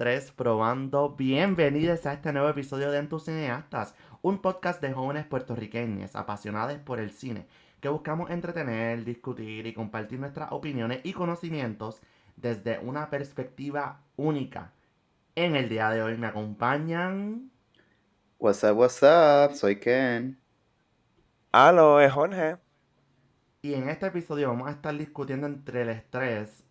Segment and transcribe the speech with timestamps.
[0.00, 1.14] Probando, 1, 2, 3, probando.
[1.14, 6.78] Bienvenidos a este nuevo episodio de En tus cineastas, un podcast de jóvenes puertorriqueños apasionados
[6.78, 7.46] por el cine,
[7.82, 12.00] que buscamos entretener, discutir y compartir nuestras opiniones y conocimientos
[12.36, 14.72] desde una perspectiva única.
[15.34, 17.50] En el día de hoy me acompañan.
[18.38, 19.54] What's up, what's up?
[19.54, 20.40] Soy Ken.
[21.52, 22.56] Aló, es Jorge.
[23.60, 26.64] Y en este episodio vamos a estar discutiendo entre el estrés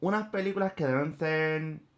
[0.00, 1.91] unas películas que deben ser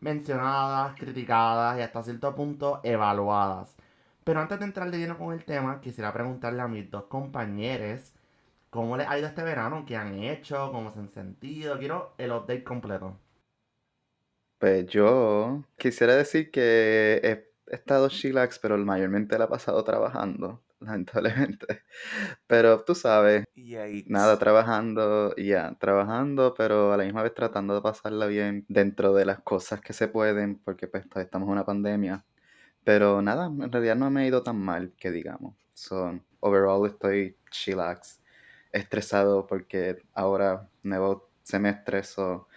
[0.00, 3.76] mencionadas, criticadas y hasta cierto punto evaluadas.
[4.24, 8.12] Pero antes de entrar de lleno con el tema, quisiera preguntarle a mis dos compañeros
[8.70, 11.78] cómo les ha ido este verano, qué han hecho, cómo se han sentido.
[11.78, 13.18] Quiero el update completo.
[14.58, 21.82] Pues yo quisiera decir que he estado chillax, pero mayormente la he pasado trabajando lamentablemente.
[22.46, 23.44] Pero tú sabes,
[24.06, 29.24] nada, trabajando, ya, trabajando, pero a la misma vez tratando de pasarla bien dentro de
[29.24, 32.24] las cosas que se pueden, porque pues estamos en una pandemia.
[32.84, 35.56] Pero nada, en realidad no me ha ido tan mal, que digamos.
[35.74, 38.20] So, overall estoy chillax,
[38.72, 42.48] estresado porque ahora nuevo semestre, so,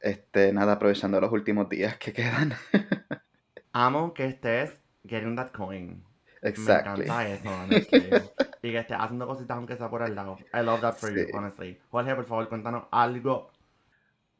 [0.00, 2.54] este, nada, aprovechando los últimos días que quedan.
[3.72, 6.05] Amo que estés getting that coin.
[6.48, 7.04] Exactly.
[7.04, 7.50] Me encanta eso,
[8.62, 10.38] y que esté haciendo cositas aunque sea por el lado.
[10.52, 11.78] I love that for you, honestly.
[11.90, 13.50] Jorge, por favor, cuéntanos algo.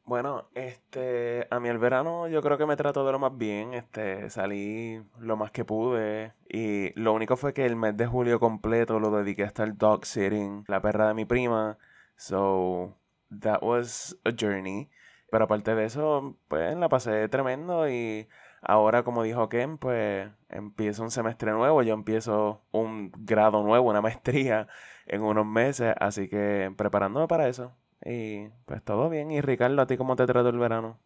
[0.04, 3.74] Bueno, este, a mí el verano yo creo que me trató de lo más bien,
[3.74, 8.38] este, salí lo más que pude y lo único fue que el mes de julio
[8.38, 11.76] completo lo dediqué a estar dog sitting, la perra de mi prima,
[12.16, 12.96] so
[13.40, 14.88] that was a journey,
[15.28, 18.28] pero aparte de eso, pues la pasé tremendo y
[18.68, 24.00] Ahora, como dijo Ken, pues empiezo un semestre nuevo, yo empiezo un grado nuevo, una
[24.02, 24.66] maestría
[25.06, 27.72] en unos meses, así que preparándome para eso.
[28.04, 29.30] Y pues todo bien.
[29.30, 30.98] Y Ricardo, ¿a ti cómo te trató el verano?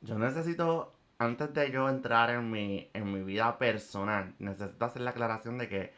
[0.00, 5.10] Yo necesito, antes de yo entrar en mi, en mi vida personal, necesito hacer la
[5.10, 5.92] aclaración de que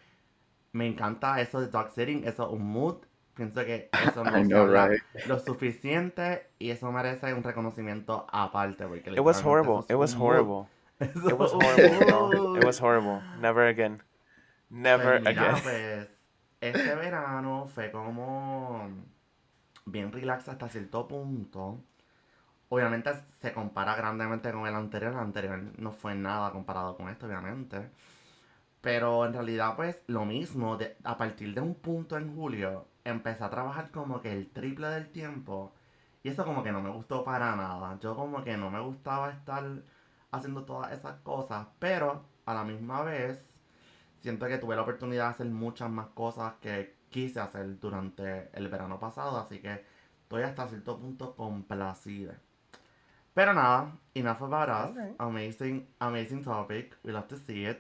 [0.73, 2.97] me encanta eso de dog sitting, eso es un mood.
[3.35, 8.87] Pienso que eso no es lo suficiente y eso merece un reconocimiento aparte.
[8.87, 10.69] Porque it was horrible, it was horrible.
[11.01, 12.57] It was horrible.
[12.59, 13.23] It was horrible.
[13.41, 14.03] Never again.
[14.69, 15.63] Never pues again.
[15.63, 16.09] Pues,
[16.61, 18.89] este verano fue como
[19.87, 21.83] bien relax hasta cierto punto.
[22.69, 23.11] Obviamente
[23.41, 25.13] se compara grandemente con el anterior.
[25.13, 27.91] El anterior no fue nada comparado con esto, obviamente.
[28.81, 30.79] Pero en realidad, pues, lo mismo.
[31.05, 35.09] a partir de un punto en julio, empecé a trabajar como que el triple del
[35.11, 35.73] tiempo.
[36.23, 37.99] Y eso como que no me gustó para nada.
[38.01, 39.65] Yo como que no me gustaba estar
[40.31, 43.45] haciendo todas esas cosas, pero a la misma vez
[44.21, 48.69] siento que tuve la oportunidad de hacer muchas más cosas que quise hacer durante el
[48.69, 49.85] verano pasado, así que
[50.23, 52.39] estoy hasta cierto punto complacida.
[53.35, 55.15] Pero nada, enough about us.
[55.19, 56.97] Amazing, amazing topic.
[57.05, 57.79] We love to see it.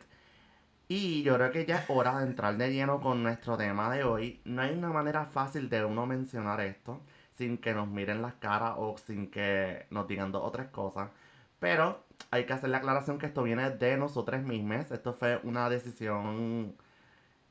[0.89, 4.03] Y yo creo que ya es hora de entrar de lleno con nuestro tema de
[4.05, 4.41] hoy.
[4.45, 7.01] No hay una manera fácil de uno mencionar esto
[7.37, 11.11] sin que nos miren las caras o sin que nos digan dos o tres cosas.
[11.59, 14.91] Pero hay que hacer la aclaración que esto viene de nosotros mismos.
[14.91, 16.77] Esto fue una decisión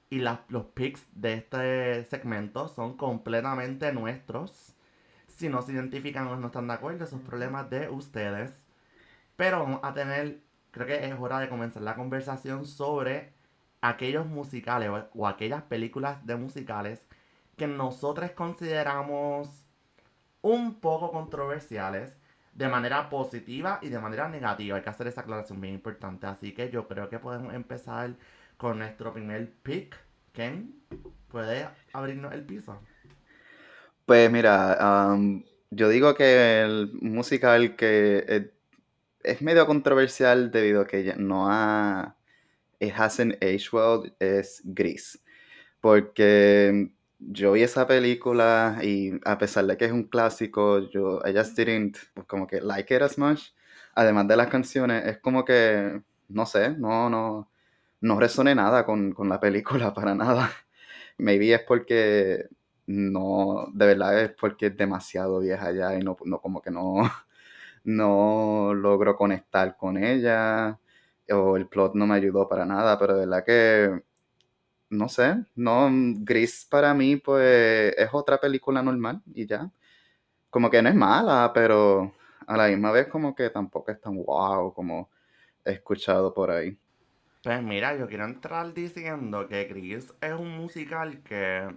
[0.09, 4.74] y los picks de este segmento son completamente nuestros.
[5.28, 8.62] Si no se identifican o no están de acuerdo, esos problemas de ustedes.
[9.35, 10.41] Pero vamos a tener,
[10.72, 13.34] creo que es hora de comenzar la conversación sobre
[13.81, 17.06] aquellos musicales o, aquellas películas de musicales
[17.58, 19.66] que nosotros consideramos
[20.41, 22.18] un poco controversiales
[22.59, 24.75] de manera positiva y de manera negativa.
[24.75, 26.28] Hay que hacer esa aclaración bien importante.
[26.28, 28.16] Así que yo creo que podemos empezar
[28.58, 29.96] con nuestro primer pick.
[30.34, 30.75] Ken,
[31.30, 32.78] ¿puede abrirnos el piso?
[34.06, 35.17] Pues mira,
[35.70, 38.52] yo digo que el musical que
[39.23, 42.17] es, medio controversial debido a que no ha...
[42.82, 45.17] It hasn't aged es Gris.
[45.79, 51.35] Porque yo vi esa película y a pesar de que es un clásico, yo I
[51.37, 53.53] just didn't como que like it as much.
[53.95, 57.49] Además de las canciones, es como que no sé, no no
[58.01, 60.51] no resoné nada con, la película para nada.
[61.17, 62.47] Maybe es porque
[62.87, 67.01] no, de verdad es porque es demasiado vieja ya y no, no como que no
[67.83, 70.79] no logro conectar con ella
[71.31, 74.03] o el plot no me ayudó para nada, pero de verdad que
[74.90, 79.70] no sé, no, Gris para mí pues es otra película normal y ya.
[80.50, 82.14] Como que no es mala, pero
[82.47, 85.09] a la misma vez como que tampoco es tan wow como
[85.66, 86.78] he escuchado por ahí.
[87.44, 91.74] Pues mira, yo quiero entrar diciendo que Gris es un musical que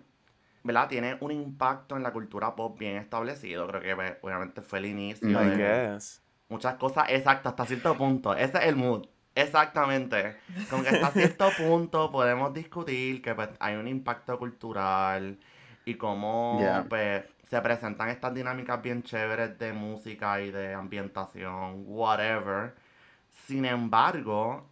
[0.64, 0.88] ¿verdad?
[0.88, 3.66] Tiene un impacto en la cultura pop bien establecido.
[3.68, 6.20] Creo que pues, obviamente fue el inicio I I de guess.
[6.48, 7.06] muchas cosas.
[7.10, 8.34] Exacto, hasta cierto punto.
[8.36, 9.06] Ese es el mood.
[9.34, 10.36] Exactamente.
[10.68, 15.38] Como que hasta cierto punto podemos discutir que pues, hay un impacto cultural
[15.84, 16.86] y cómo Yeah.
[16.88, 22.74] pues, se presentan estas dinámicas bien chéveres de música y de ambientación, whatever.
[23.46, 24.68] Sin embargo,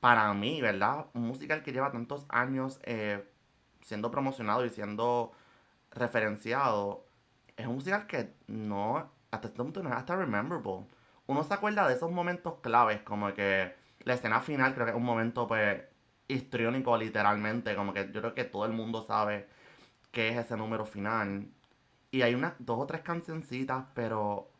[0.00, 1.06] para mí, ¿verdad?
[1.14, 3.24] Un musical que lleva tantos años eh,
[3.82, 5.32] siendo promocionado y siendo
[5.92, 7.04] referenciado,
[7.56, 10.86] es un musical que no, hasta este punto no es hasta rememberable.
[11.28, 14.96] Uno se acuerda de esos momentos claves, como que la escena final creo que es
[14.96, 15.82] un momento pues
[16.26, 19.46] histriónico literalmente, como que yo creo que todo el mundo sabe
[20.10, 21.46] qué es ese número final.
[22.10, 24.50] Y hay unas dos o tres cancioncitas, pero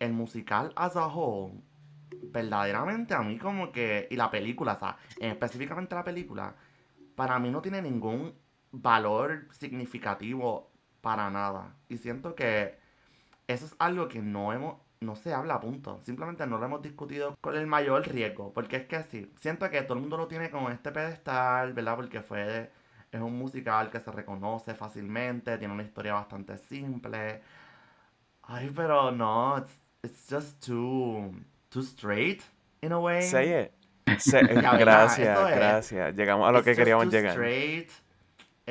[0.00, 1.62] el musical as a whole,
[2.22, 6.56] verdaderamente a mí como que, y la película, o sea, específicamente la película,
[7.14, 8.34] para mí no tiene ningún
[8.72, 11.76] valor significativo para nada.
[11.88, 12.78] Y siento que
[13.46, 16.00] eso es algo que no hemos, no se habla punto.
[16.04, 18.52] Simplemente no lo hemos discutido con el mayor riesgo.
[18.52, 21.96] Porque es que así, siento que todo el mundo lo tiene como este pedestal, ¿verdad?
[21.96, 22.70] Porque fue,
[23.10, 27.40] es un musical que se reconoce fácilmente, tiene una historia bastante simple.
[28.42, 31.32] Ay, pero no, it's, it's just too,
[31.70, 32.42] too straight,
[32.82, 33.22] in a way.
[33.22, 33.72] Say it.
[34.78, 35.56] Gracias, es.
[35.56, 36.14] gracias.
[36.16, 37.32] Llegamos a lo It's que queríamos llegar.
[37.32, 37.90] straight.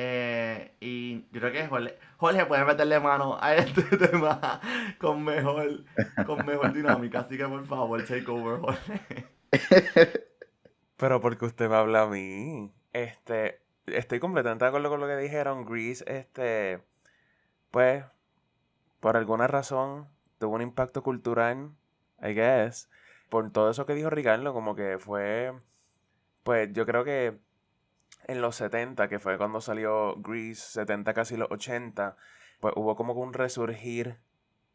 [0.02, 4.58] Eh, y yo creo que Jorge, Jorge puede meterle mano a este tema
[4.98, 5.84] con mejor,
[6.24, 7.20] con mejor dinámica.
[7.20, 9.28] Así que por favor, take over, Jorge.
[10.96, 12.72] Pero porque usted me habla a mí.
[12.94, 15.66] Este, estoy completamente de acuerdo con lo que dijeron.
[15.66, 16.82] Grease, este,
[17.70, 18.02] pues,
[19.00, 20.08] por alguna razón,
[20.38, 21.72] tuvo un impacto cultural,
[22.22, 22.88] I guess.
[23.28, 25.52] Por todo eso que dijo Ricardo, como que fue,
[26.42, 27.38] pues, yo creo que
[28.26, 32.16] en los 70, que fue cuando salió Grease, 70 casi los 80,
[32.60, 34.18] pues hubo como un resurgir,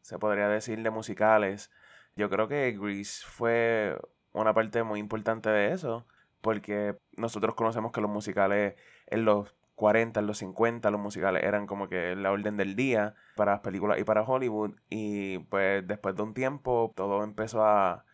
[0.00, 1.70] se podría decir, de musicales.
[2.16, 3.98] Yo creo que Grease fue
[4.32, 6.06] una parte muy importante de eso,
[6.40, 8.74] porque nosotros conocemos que los musicales
[9.06, 13.14] en los 40, en los 50, los musicales eran como que la orden del día
[13.36, 18.04] para las películas y para Hollywood, y pues después de un tiempo todo empezó a,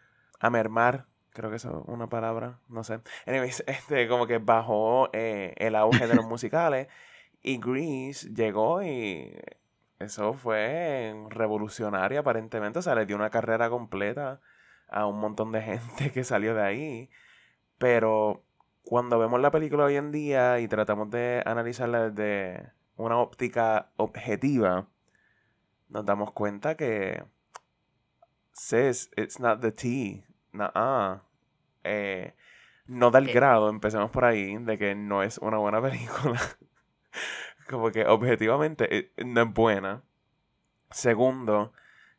[0.40, 3.00] a mermar, creo que eso es una palabra, no sé.
[3.26, 6.88] Anyways, este, como que bajó eh, el auge de los musicales,
[7.42, 9.34] y Grease llegó y
[9.98, 14.40] eso fue revolucionario aparentemente, o sea, le dio una carrera completa
[14.88, 17.10] a un montón de gente que salió de ahí.
[17.78, 18.44] Pero
[18.84, 24.88] cuando vemos la película hoy en día y tratamos de analizarla desde una óptica objetiva,
[25.88, 27.24] nos damos cuenta que
[28.52, 30.24] sis, it's not the tea.
[30.52, 31.20] Nuh-uh.
[31.84, 32.34] Eh,
[32.86, 33.32] no da el Eh.
[33.32, 36.40] grado, empecemos por ahí, de que no es una buena película.
[37.68, 40.02] Como que objetivamente eh, no es buena.
[40.90, 41.72] Segundo,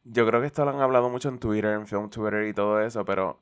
[0.03, 2.81] yo creo que esto lo han hablado mucho en Twitter, en Film Twitter y todo
[2.81, 3.39] eso, pero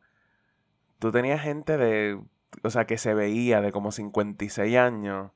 [1.00, 2.20] tú tenías gente de,
[2.64, 5.32] o sea, que se veía de como 56 años,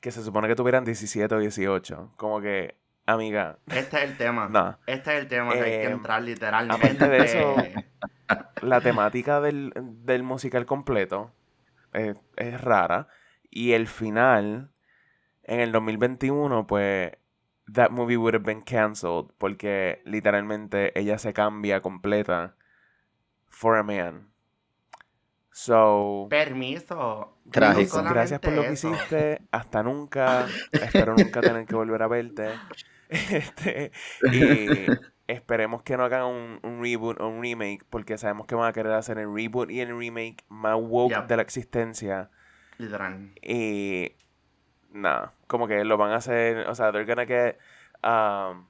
[0.00, 2.12] que se supone que tuvieran 17 o 18.
[2.16, 2.76] Como que,
[3.06, 4.48] amiga, Este es el tema.
[4.50, 4.78] no.
[4.86, 6.86] Este es el tema que hay que Eh, entrar literalmente.
[6.86, 7.54] aparte de eso,
[8.62, 11.32] La temática del, del musical completo
[11.92, 13.08] es, es rara.
[13.50, 14.70] Y el final,
[15.42, 17.12] en el 2021, pues,
[17.72, 19.26] that movie would have been canceled.
[19.38, 22.56] Porque literalmente ella se cambia completa
[23.48, 24.30] for a man.
[25.52, 27.38] So, Permiso.
[27.50, 28.02] Trágico.
[28.02, 28.90] No gracias por lo que eso.
[28.90, 29.42] hiciste.
[29.52, 30.46] Hasta nunca.
[30.72, 32.48] Espero nunca tener que volver a verte.
[33.06, 33.92] Este,
[34.32, 34.86] y
[35.26, 37.84] esperemos que no hagan un, un reboot o un remake.
[37.90, 41.36] Porque sabemos que van a querer hacer el reboot y el remake más woke de
[41.36, 42.30] la existencia.
[42.78, 43.32] Literal.
[43.42, 44.12] Y.
[44.92, 45.32] Nada.
[45.46, 46.68] Como que lo van a hacer.
[46.68, 47.58] O sea, they're gonna get.
[48.02, 48.66] Um,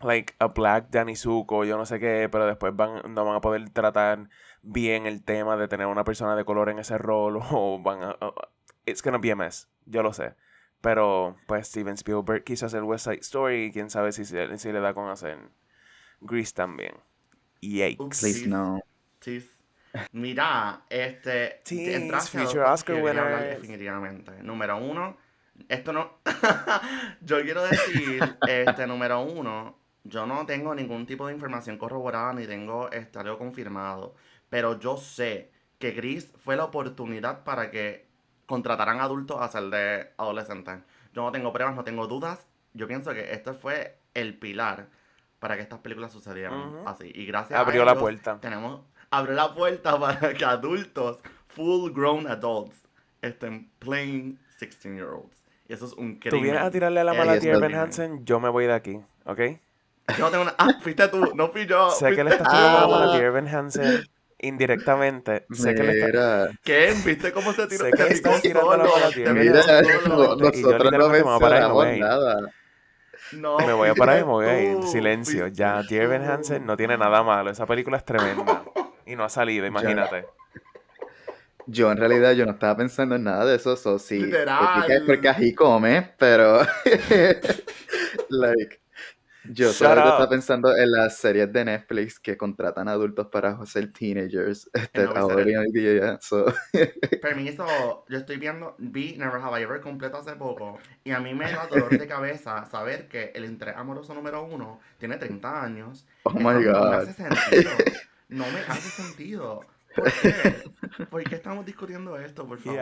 [0.00, 3.40] like a black Danny Zuko, yo no sé qué, pero después van, no van a
[3.40, 4.28] poder tratar
[4.62, 8.16] bien el tema de tener una persona de color en ese rol o van a...
[8.20, 8.34] o-
[8.86, 10.34] it's gonna be a mess, yo lo sé.
[10.80, 14.80] Pero, pues, Steven Spielberg quiso hacer West Side Story y quién sabe si, si le
[14.80, 15.38] da con hacer
[16.20, 16.94] Grease también.
[17.60, 18.02] Yikes.
[18.02, 18.20] Oops.
[18.20, 18.80] Please no.
[19.18, 19.58] Tis.
[20.12, 21.60] Mira, este.
[21.70, 23.60] Entraste dos future Oscar winners.
[23.60, 24.42] Definitivamente.
[24.42, 25.16] Número uno,
[25.68, 26.18] esto no.
[27.22, 32.46] yo quiero decir, este, número uno, yo no tengo ningún tipo de información corroborada ni
[32.46, 34.14] tengo este, algo confirmado.
[34.48, 38.06] Pero yo sé que Gris fue la oportunidad para que
[38.46, 40.80] contrataran adultos a ser de adolescentes.
[41.12, 42.46] Yo no tengo pruebas, no tengo dudas.
[42.74, 44.88] Yo pienso que esto fue el pilar
[45.38, 47.10] para que estas películas sucedieran así.
[47.14, 48.38] Y gracias a Abrió la ellos, puerta.
[48.40, 51.18] tenemos abrió la puerta para que adultos,
[51.48, 52.76] full grown adults,
[53.22, 55.36] estén playing 16 year olds.
[55.68, 56.72] Y eso es un Tú vienes a crimen.
[56.72, 57.80] tirarle la mala a Dear un Evan crimen.
[57.84, 59.40] Hansen, yo me voy de aquí, ¿ok?
[60.16, 60.54] Yo no tengo una...
[60.58, 61.90] Ah, fuiste tú, no fui yo.
[61.90, 62.90] Sé que le estás tirando la tú.
[62.90, 64.04] mala a Dear Evan Hansen
[64.38, 65.46] indirectamente.
[65.52, 66.06] Sé que le estás...
[66.08, 66.94] Mira, ¿Qué?
[67.04, 67.84] ¿Viste cómo se tiró?
[67.84, 69.62] Sé que le estás tirando la mala a mira,
[70.38, 72.50] nosotros no a mencionamos a nada.
[73.32, 74.82] No, Me voy a parar y me voy a ir.
[74.84, 75.48] Silencio.
[75.48, 76.22] Ya, Dear Evan.
[76.22, 77.50] Hansen no tiene nada malo.
[77.50, 78.62] Esa película es tremenda.
[79.06, 80.26] Y no ha salido, imagínate.
[81.66, 84.20] Yo en realidad yo no estaba pensando en nada de eso, so sí.
[84.20, 84.80] Literal.
[84.80, 86.60] Porque, porque así come, pero
[88.30, 88.80] like
[89.52, 89.72] yo up.
[89.72, 95.12] estaba pensando en las series de Netflix que contratan adultos para ser teenagers este, no
[95.12, 96.18] ahora hoy día.
[96.20, 96.46] So,
[97.22, 101.34] Permiso, yo estoy viendo, vi Never Have I Ever completo hace poco y a mí
[101.34, 106.06] me da dolor de cabeza saber que el interés amoroso número uno tiene 30 años.
[106.24, 106.94] oh my no me god.
[106.94, 107.70] hace sentido.
[108.28, 109.60] No me hace sentido.
[110.00, 111.04] ¿Por qué?
[111.10, 112.46] ¿Por qué estamos discutiendo esto?
[112.46, 112.74] Por favor,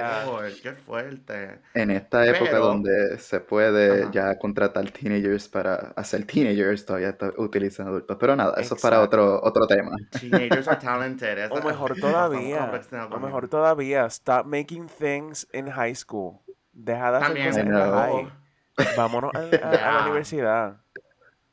[0.48, 0.54] Yeah.
[0.62, 1.58] qué fuerte.
[1.74, 4.10] En esta época Pero- donde se puede Ajá.
[4.10, 8.16] ya contratar teenagers para hacer teenagers, todavía está- utilizan adultos.
[8.18, 9.92] Pero nada, eso es para otro, otro tema.
[10.18, 11.38] Teenagers are talented.
[11.38, 12.70] esa- O mejor todavía,
[13.10, 16.38] o mejor todavía, stop making things in high school.
[16.72, 17.46] Deja de hacer También.
[17.48, 18.96] cosas I en la high.
[18.96, 20.76] Vámonos a, a- a la universidad.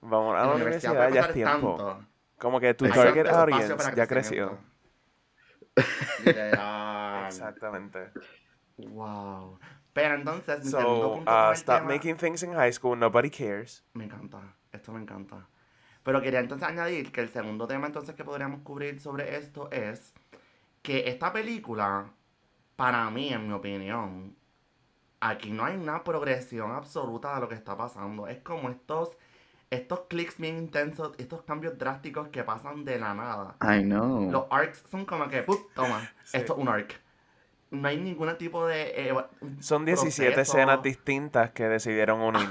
[0.01, 1.75] Vámonos a la la universidad, puede ya es tiempo.
[1.77, 2.05] tanto.
[2.38, 4.08] Como que tu target audience ya creció.
[4.08, 4.58] crecimiento.
[6.24, 7.25] Literal.
[7.27, 8.10] Exactamente.
[8.77, 9.60] Wow.
[9.94, 12.74] Pero entonces, mi segundo So, punto uh, con el stop tema- making things in high
[12.74, 13.84] school, nobody cares.
[13.94, 14.39] Me encanta,
[14.72, 15.48] esto me encanta.
[16.03, 20.13] Pero quería entonces añadir que el segundo tema entonces que podríamos cubrir sobre esto es
[20.82, 22.12] que esta película,
[22.75, 24.36] para mí, en mi opinión,
[25.22, 28.27] aquí no hay una progresión absoluta de lo que está pasando.
[28.27, 29.12] Es como estos,
[29.74, 33.56] estos clics bien intensos, estos cambios drásticos que pasan de la nada.
[33.62, 34.32] I know.
[34.32, 35.74] Los arcs son como que, ¡pup!
[35.74, 36.38] Toma, Sí.
[36.38, 37.00] esto es un arc.
[37.72, 39.10] No hay ningún tipo de...
[39.10, 39.15] eh,
[39.60, 40.58] Son 17 proceso.
[40.58, 42.48] escenas distintas que decidieron unir.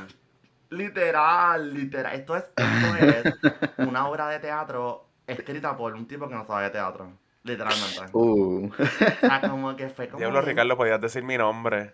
[0.71, 2.15] Literal, literal.
[2.15, 3.49] Esto es, esto
[3.79, 7.13] es una obra de teatro escrita por un tipo que no sabe de teatro.
[7.45, 8.01] Literalmente.
[8.13, 8.67] Uh.
[8.69, 10.19] O sea, como que fue como.
[10.19, 11.93] Diablo, Ricardo, podías decir mi nombre.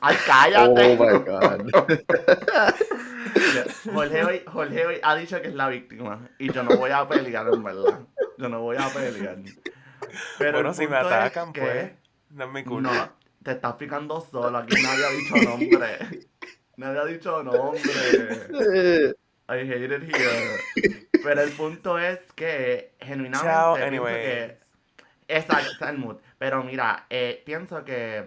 [0.00, 0.96] ¡Ay, Oh cállate!
[0.96, 1.70] my god.
[3.92, 6.28] Jorge hoy, Jorge hoy ha dicho que es la víctima.
[6.38, 8.00] Y yo no voy a pelear, en verdad.
[8.38, 9.38] Yo no voy a pelear.
[10.38, 11.92] Pero bueno, el si me punto es atacan, que- pues.
[12.30, 12.92] No es mi culpa.
[12.92, 14.58] No, te estás picando solo.
[14.58, 15.98] Aquí nadie ha dicho nombre.
[16.76, 17.80] Nadie ha dicho nombre.
[19.46, 20.60] I hate it here.
[21.22, 24.14] Pero el punto es que, genuinamente, Chao, pienso anyway.
[24.22, 24.58] que...
[25.28, 26.16] Exacto, está el mood.
[26.38, 28.24] Pero mira, eh, pienso que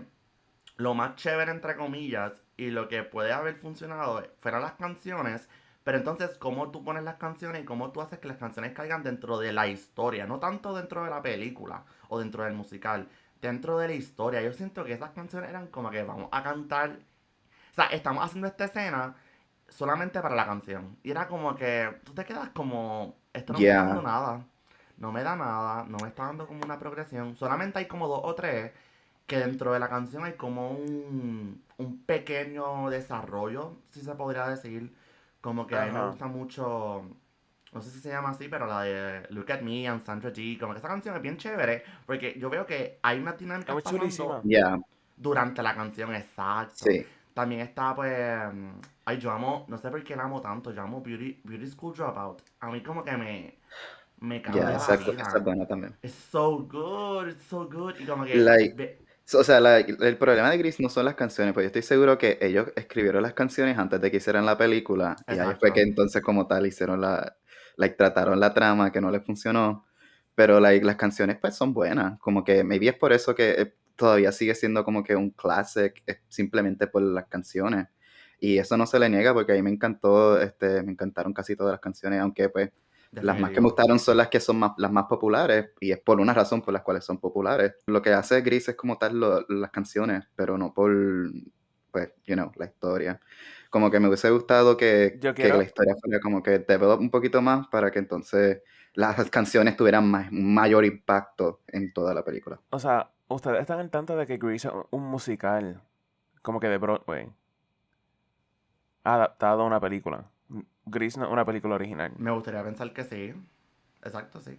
[0.77, 5.49] lo más chévere, entre comillas, y lo que puede haber funcionado fueran las canciones,
[5.83, 9.03] pero entonces cómo tú pones las canciones y cómo tú haces que las canciones caigan
[9.03, 13.07] dentro de la historia, no tanto dentro de la película o dentro del musical,
[13.41, 14.41] dentro de la historia.
[14.41, 16.99] Yo siento que esas canciones eran como que vamos a cantar,
[17.71, 19.15] o sea, estamos haciendo esta escena
[19.69, 20.97] solamente para la canción.
[21.03, 24.45] Y era como que tú te quedas como, esto no me está dando nada,
[24.97, 27.35] no me da nada, no me está dando como una progresión.
[27.35, 28.71] Solamente hay como dos o tres
[29.27, 34.95] que dentro de la canción hay como un, un pequeño desarrollo, si se podría decir.
[35.41, 37.03] Como que a mí me gusta mucho,
[37.71, 40.59] no sé si se llama así, pero la de Look at Me and Sandra G,
[40.59, 43.99] como que esa canción es bien chévere, porque yo veo que hay una dinámica pasando
[43.99, 44.41] chulísima.
[44.41, 44.79] Yeah,
[45.15, 46.85] durante la canción, exacto.
[46.85, 47.05] sí.
[47.33, 48.11] También está, pues.
[49.05, 49.65] Ay, yo amo.
[49.67, 50.71] No sé por qué la amo tanto.
[50.71, 52.41] Yo amo Beauty, Beauty School Dropout.
[52.61, 53.59] A mí, como que me.
[54.21, 55.11] Me cambia Yeah, la exacto.
[55.11, 55.21] vida.
[55.21, 55.95] Esa es buena también.
[56.01, 57.27] It's so good.
[57.27, 57.93] It's so good.
[57.99, 58.37] Y como que.
[58.37, 61.81] Like- O sea, la- el problema de Gris no son las canciones, pues yo estoy
[61.81, 65.15] seguro que ellos escribieron las canciones antes de que hicieran la película.
[65.27, 65.59] Y ahí Exacto.
[65.59, 67.35] fue que entonces como tal hicieron la,
[67.75, 69.85] like, trataron la trama que no les funcionó.
[70.35, 72.19] Pero like, las canciones pues son buenas.
[72.19, 76.01] Como que maybe es por eso que eh, todavía sigue siendo como que un classic,
[76.05, 77.87] es simplemente por las canciones.
[78.39, 81.55] Y eso no se le niega porque a mí me encantó, este, me encantaron casi
[81.55, 82.71] todas las canciones, aunque pues
[83.11, 85.99] las más que me gustaron son las que son más, las más populares y es
[85.99, 87.75] por una razón por las cuales son populares.
[87.87, 90.91] Lo que hace Gris es como tal lo- las canciones, pero no por,
[91.91, 93.19] pues, you know, la historia.
[93.69, 97.09] Como que me hubiese gustado que, Yo que la historia fuera como que develop un
[97.11, 98.61] poquito más para que entonces
[98.93, 102.59] las canciones tuvieran más, mayor impacto en toda la película.
[102.69, 105.81] O sea, ustedes están al tanto de que Grease es un musical,
[106.41, 107.29] como que de Broadway,
[109.03, 110.29] adaptado a una película.
[110.89, 112.13] Grease no es una película original.
[112.17, 113.33] Me gustaría pensar que sí.
[114.03, 114.57] Exacto, sí.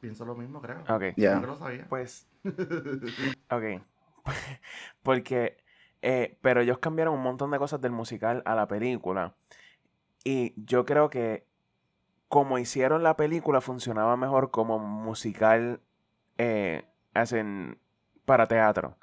[0.00, 0.80] Pienso lo mismo, creo.
[0.88, 1.34] Ok, Ya.
[1.34, 1.86] No que lo sabía.
[1.88, 2.28] pues,
[3.50, 3.82] ok.
[5.02, 5.56] Porque,
[6.02, 9.34] eh, pero ellos cambiaron un montón de cosas del musical a la película.
[10.24, 11.46] Y yo creo que
[12.28, 15.80] como hicieron la película funcionaba mejor como musical
[16.36, 17.78] eh, as in,
[18.24, 18.98] para teatro.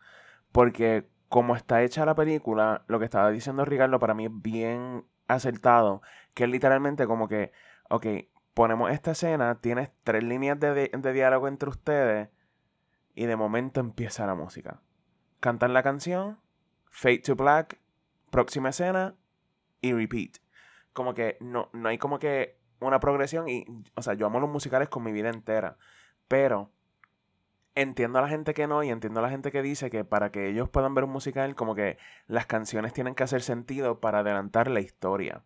[0.51, 5.05] Porque como está hecha la película, lo que estaba diciendo Ricardo para mí es bien
[5.27, 6.01] acertado,
[6.33, 7.51] que es literalmente como que,
[7.89, 8.05] ok,
[8.53, 12.29] ponemos esta escena, tienes tres líneas de, de- diálogo entre ustedes
[13.13, 14.81] y de momento empieza la música.
[15.39, 16.39] Cantan la canción,
[16.89, 17.79] fade to black,
[18.29, 19.15] próxima escena
[19.81, 20.37] y repeat.
[20.93, 23.65] Como que no, no hay como que una progresión y,
[23.95, 25.77] o sea, yo amo los musicales con mi vida entera,
[26.27, 26.71] pero
[27.75, 30.31] entiendo a la gente que no y entiendo a la gente que dice que para
[30.31, 34.19] que ellos puedan ver un musical, como que las canciones tienen que hacer sentido para
[34.19, 35.43] adelantar la historia.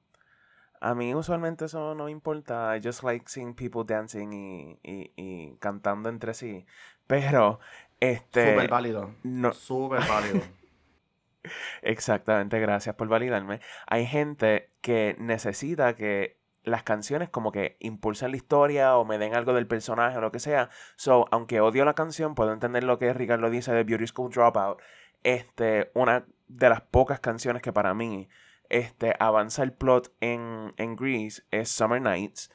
[0.81, 2.77] A mí usualmente eso no me importa.
[2.77, 6.65] I just like seeing people dancing y, y- y cantando entre sí.
[7.07, 7.59] Pero,
[7.99, 8.51] este...
[8.53, 9.11] Súper válido.
[9.23, 10.41] no- Súper válido.
[11.81, 13.59] Exactamente, gracias por validarme.
[13.87, 19.35] Hay gente que necesita que las canciones como que impulsen la historia o me den
[19.35, 20.69] algo del personaje o lo que sea.
[20.95, 24.79] So, aunque odio la canción, puedo entender lo que Ricardo dice de Beauty School Dropout.
[25.23, 28.29] Este, una de las pocas canciones que para mí
[28.69, 32.51] este, avanza el plot en, en Grease es Summer Nights.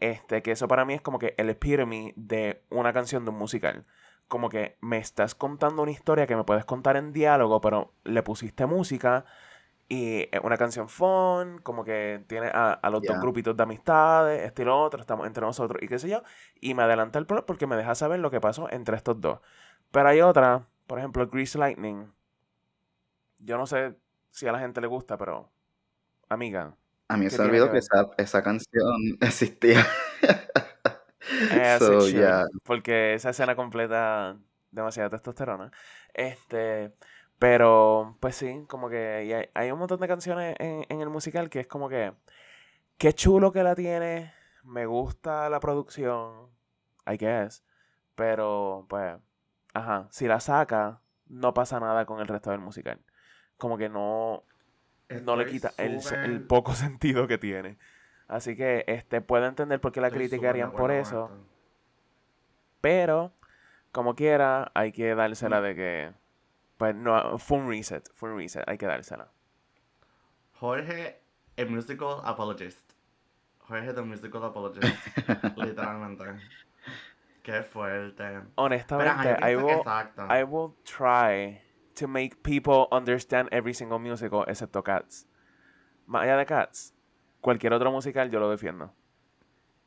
[0.00, 3.38] Este, que eso para mí es como que el epitome de una canción de un
[3.38, 3.84] musical
[4.28, 8.22] como que me estás contando una historia que me puedes contar en diálogo, pero le
[8.22, 9.24] pusiste música
[9.88, 14.42] y es una canción fun, como que tiene a, a los dos grupitos de amistades,
[14.44, 16.22] este y lo otro, estamos entre nosotros y qué sé yo,
[16.60, 19.40] y me adelanta el plot porque me deja saber lo que pasó entre estos dos.
[19.90, 22.12] Pero hay otra, por ejemplo, Grease Lightning.
[23.38, 23.94] Yo no sé
[24.30, 25.50] si a la gente le gusta, pero
[26.28, 26.74] amiga,
[27.08, 29.86] A mí ¿Qué se olvidó que que esa, esa canción existía.
[31.52, 32.46] Eh, So, sí, yeah.
[32.64, 34.36] Porque esa escena completa
[34.70, 35.70] demasiada testosterona.
[36.12, 36.92] Este,
[37.38, 41.08] pero pues sí, como que y hay, hay un montón de canciones en, en el
[41.10, 42.12] musical que es como que
[42.98, 44.32] qué chulo que la tiene,
[44.64, 46.48] me gusta la producción,
[47.06, 47.64] I guess,
[48.14, 49.16] pero pues,
[49.72, 53.00] ajá, si la saca, no pasa nada con el resto del musical.
[53.56, 54.44] Como que no,
[55.22, 57.78] no le quita el, el poco sentido que tiene.
[58.26, 61.30] Así que este puedo entender por qué la estoy criticarían por eso.
[62.80, 63.32] Pero,
[63.90, 66.12] como quiera, hay que dársela de que.
[66.78, 69.28] Pues no, fue un reset, fue un reset, hay que dársela.
[70.54, 71.20] Jorge,
[71.56, 72.92] el musical apologist.
[73.58, 74.96] Jorge, the musical apologist.
[75.56, 76.24] Literalmente.
[77.42, 78.14] Qué fuerte.
[78.16, 79.82] Pero, Honestamente, I will.
[80.30, 81.60] I will try
[81.96, 85.26] to make people understand every single musical excepto Cats.
[86.06, 86.94] Más allá de Cats,
[87.40, 88.92] cualquier otro musical yo lo defiendo.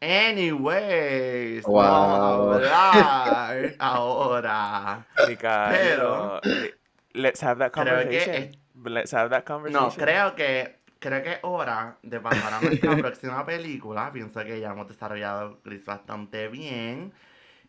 [0.02, 1.76] Anyways, Wow.
[1.76, 2.20] vamos
[2.64, 5.06] a hablar ahora.
[5.28, 6.81] Le-
[7.14, 8.36] let's have that Creo que conversation.
[8.36, 9.88] es- Let's have that conversation.
[9.90, 14.12] No, creo que creo que es hora de pasar a nuestra próxima película.
[14.12, 17.12] Pienso que ya hemos desarrollado Gris bastante bien.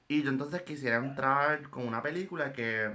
[0.09, 2.91] Y yo entonces quisiera entrar con una película que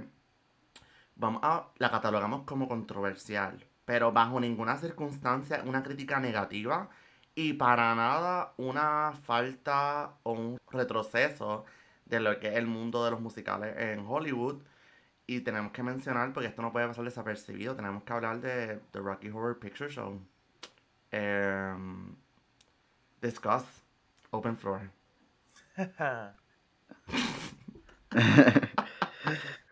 [1.16, 6.88] vamos a la catalogamos como controversial, pero bajo ninguna circunstancia una crítica negativa
[7.34, 11.64] y para nada una falta o un retroceso
[12.04, 14.62] de lo que es el mundo de los musicales en Hollywood.
[15.30, 19.00] Y tenemos que mencionar, porque esto no puede pasar desapercibido, tenemos que hablar de The
[19.00, 20.18] Rocky Horror Picture Show.
[21.10, 22.16] Em,
[23.20, 23.82] discuss.
[24.30, 24.90] Open floor.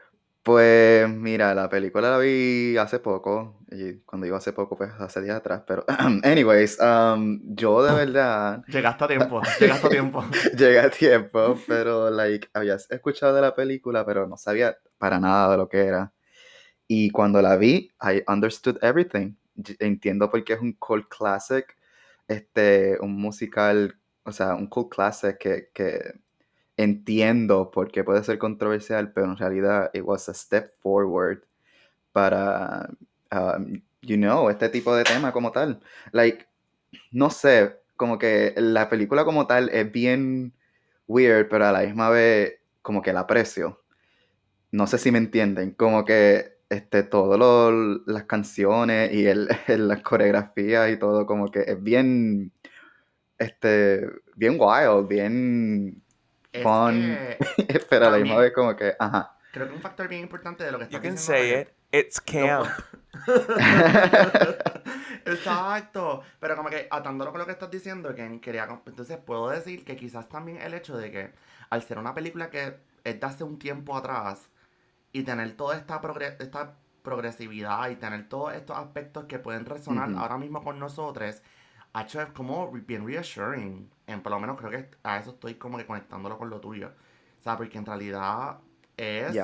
[0.46, 5.20] Pues mira, la película la vi hace poco, y cuando digo hace poco, pues hace
[5.20, 5.84] días atrás, pero
[6.22, 10.24] anyways, um, yo de verdad Llegaste a tiempo, llegaste a tiempo.
[10.56, 15.50] llegué a tiempo, pero like, había escuchado de la película, pero no sabía para nada
[15.50, 16.12] de lo que era.
[16.86, 19.34] Y cuando la vi, I understood everything.
[19.80, 21.76] Entiendo por qué es un cult classic,
[22.28, 26.20] este, un musical, o sea, un cult classic que, que
[26.76, 31.42] entiendo por qué puede ser controversial, pero en realidad it was a step forward
[32.12, 32.90] para,
[33.32, 35.80] um, you know, este tipo de tema como tal.
[36.12, 36.46] Like,
[37.12, 40.52] no sé, como que la película como tal es bien
[41.08, 43.82] weird, pero a la misma vez como que la aprecio.
[44.72, 47.40] No sé si me entienden, como que este, todas
[48.06, 52.52] las canciones y el, la coreografía y todo, como que es bien,
[53.38, 56.02] este, bien wild, bien
[56.62, 57.18] fun,
[57.56, 59.36] que pero a la misma vez como que, ajá.
[59.52, 61.68] creo que un factor bien importante de lo que You estás can diciendo say it.
[61.92, 62.66] It's camp.
[65.24, 69.84] Exacto, pero como que atándolo con lo que estás diciendo, que quería, entonces puedo decir
[69.84, 71.32] que quizás también el hecho de que
[71.70, 74.48] al ser una película que es de hace un tiempo atrás
[75.12, 80.10] y tener toda esta, progre- esta progresividad y tener todos estos aspectos que pueden resonar
[80.16, 81.42] ahora mismo con nosotros,
[81.96, 85.54] ha hecho es como bien reassuring, en, por lo menos creo que a eso estoy
[85.54, 86.92] como que conectándolo con lo tuyo,
[87.40, 88.58] o sea, porque en realidad
[88.98, 89.34] es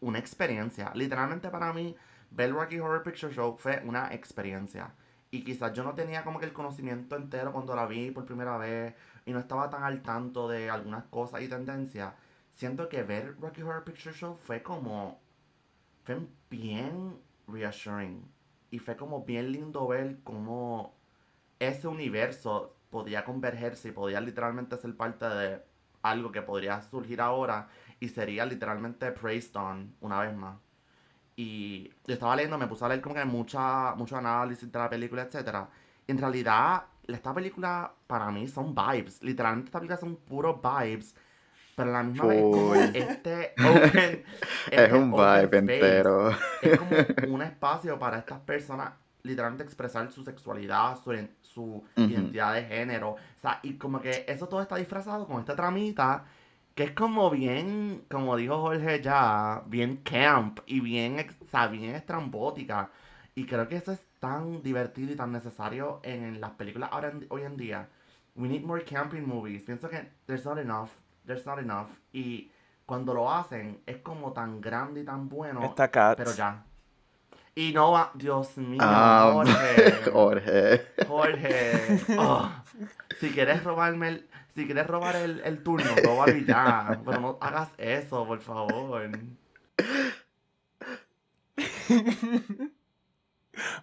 [0.00, 0.92] una experiencia.
[0.94, 1.96] Literalmente para mí,
[2.30, 4.92] ver Rocky Horror Picture Show fue una experiencia.
[5.30, 8.58] Y quizás yo no tenía como que el conocimiento entero cuando la vi por primera
[8.58, 12.12] vez y no estaba tan al tanto de algunas cosas y tendencias.
[12.52, 15.22] Siento que ver Rocky Horror Picture Show fue como.
[16.04, 16.18] fue
[16.50, 18.30] bien reassuring.
[18.70, 21.00] Y fue como bien lindo ver cómo
[21.68, 25.62] ese universo podía convergerse y podía literalmente ser parte de
[26.02, 27.68] algo que podría surgir ahora
[28.00, 30.56] y sería literalmente praised on una vez más.
[31.36, 34.90] Y yo estaba leyendo, me puse a leer como que mucha, mucho análisis de la
[34.90, 35.66] película, etc.
[36.06, 39.22] en realidad, esta película para mí son vibes.
[39.22, 41.14] Literalmente esta película son puros vibes.
[41.74, 44.24] Pero a la misma vez como este open...
[44.70, 46.30] es este un open vibe space, entero.
[46.60, 46.90] Es como
[47.34, 48.92] un espacio para estas personas
[49.22, 50.98] literalmente expresar su sexualidad,
[51.42, 53.10] su, identidad de género.
[53.10, 56.24] O sea, y como que eso todo está disfrazado con esta tramita
[56.74, 61.94] que es como bien, como dijo Jorge ya, bien camp y bien, o sea, bien
[61.94, 62.90] estrambótica.
[63.34, 67.26] Y creo que eso es tan divertido y tan necesario en las películas ahora en-
[67.28, 67.88] hoy en día.
[68.34, 69.62] We need more camping movies.
[69.62, 70.88] Pienso que there's not enough.
[71.26, 71.88] There's not enough.
[72.12, 72.50] Y
[72.86, 75.62] cuando lo hacen es como tan grande y tan bueno.
[75.64, 76.16] Está Cats.
[76.16, 76.64] Pero ya.
[77.54, 79.92] Y no va, Dios mío, Ah, Jorge.
[80.12, 80.86] Jorge.
[81.06, 82.00] Jorge.
[82.18, 82.50] Oh,
[83.20, 87.00] si quieres robarme el, si quieres robar el, el turno, róbalo y ya.
[87.04, 89.10] Pero no hagas eso, por favor.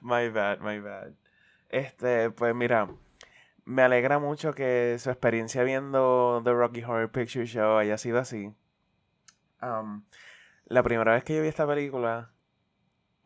[0.01, 1.12] My bad, my bad.
[1.69, 2.88] Este, pues mira,
[3.65, 8.51] me alegra mucho que su experiencia viendo The Rocky Horror Picture Show haya sido así.
[9.62, 10.03] Um,
[10.65, 12.32] la primera vez que yo vi esta película,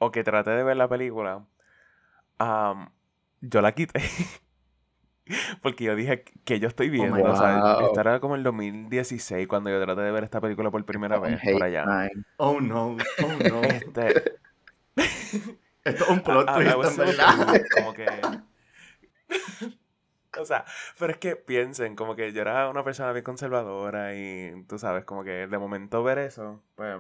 [0.03, 1.45] o que traté de ver la película,
[2.39, 2.89] um,
[3.41, 4.01] yo la quité.
[5.61, 7.15] Porque yo dije que yo estoy viendo.
[7.15, 10.69] my o sea, esto era como el 2016 cuando yo traté de ver esta película
[10.69, 12.09] por primera vez, por allá.
[12.37, 13.61] Oh no, oh no.
[13.63, 14.39] Este,
[15.85, 17.35] Esto es un plot twist, verdad.
[17.35, 18.05] confused, como que...
[20.39, 20.65] o sea,
[20.97, 25.03] pero es que piensen, como que yo era una persona bien conservadora y tú sabes,
[25.03, 26.97] como que de momento ver eso, pues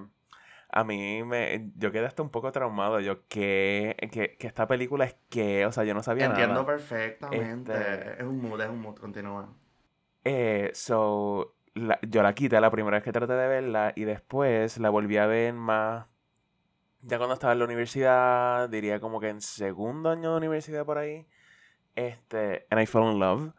[0.73, 1.71] a mí me...
[1.77, 2.99] Yo quedé hasta un poco traumado.
[2.99, 6.65] Yo, que, que, que esta película es que, o sea, yo no sabía Entiendo nada.
[6.65, 7.73] perfectamente.
[7.73, 9.49] Este- Es un mood, es un mood, continúa.
[10.23, 14.77] Eh, so, la- yo la quité la primera vez que traté de verla y después
[14.79, 16.07] la volví a ver más.
[17.01, 20.97] Ya cuando estaba en la universidad, diría como que en segundo año de universidad por
[20.97, 21.27] ahí.
[21.95, 23.53] Este, and I fell in love.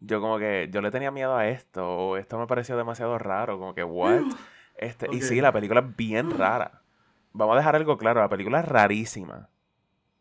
[0.00, 3.58] Yo como que, yo le tenía miedo a esto, o esto me pareció demasiado raro,
[3.58, 4.22] como que, what?
[4.80, 6.80] Este, y sí, la película es bien rara.
[7.32, 9.50] Vamos a dejar algo claro, la película es rarísima.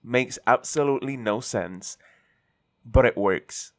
[0.02, 1.98] Makes absolutely no sense.
[2.84, 3.74] But it works.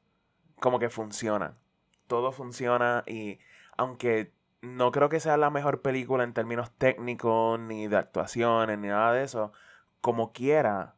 [0.59, 1.59] Como que funciona.
[2.07, 3.40] Todo funciona y
[3.77, 8.88] aunque no creo que sea la mejor película en términos técnicos, ni de actuaciones, ni
[8.88, 9.53] nada de eso,
[10.01, 10.95] como quiera,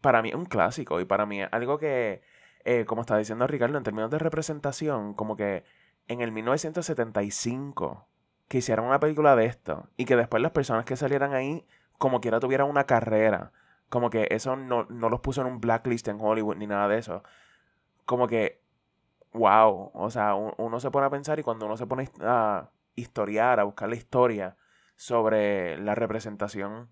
[0.00, 2.22] para mí es un clásico y para mí es algo que,
[2.64, 5.64] eh, como está diciendo Ricardo, en términos de representación, como que
[6.06, 8.06] en el 1975
[8.48, 11.66] que hicieran una película de esto y que después las personas que salieran ahí
[11.98, 13.52] como quiera tuvieran una carrera,
[13.88, 16.98] como que eso no, no los puso en un blacklist en Hollywood ni nada de
[16.98, 17.22] eso.
[18.04, 18.60] Como que,
[19.32, 22.70] wow, o sea, un- uno se pone a pensar y cuando uno se pone a
[22.94, 24.56] historiar, a buscar la historia
[24.96, 26.88] sobre la representación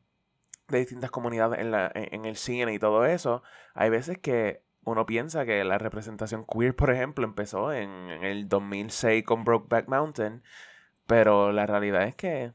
[0.69, 3.43] de distintas comunidades en, la, en el cine y todo eso,
[3.75, 8.49] hay veces que uno piensa que la representación queer, por ejemplo, empezó en, en el
[8.49, 10.43] 2006 con Brokeback Mountain,
[11.07, 12.53] pero la realidad es que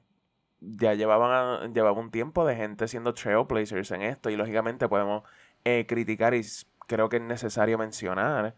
[0.61, 5.23] ya llevaban llevaba un tiempo de gente siendo trailblazers en esto y lógicamente podemos
[5.65, 6.43] eh, criticar y
[6.87, 8.55] creo que es necesario mencionar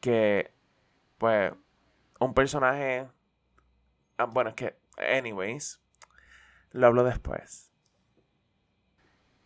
[0.00, 0.52] que
[1.18, 1.52] pues
[2.20, 3.08] un personaje
[4.18, 5.80] ah, bueno es que anyways
[6.72, 7.72] lo hablo después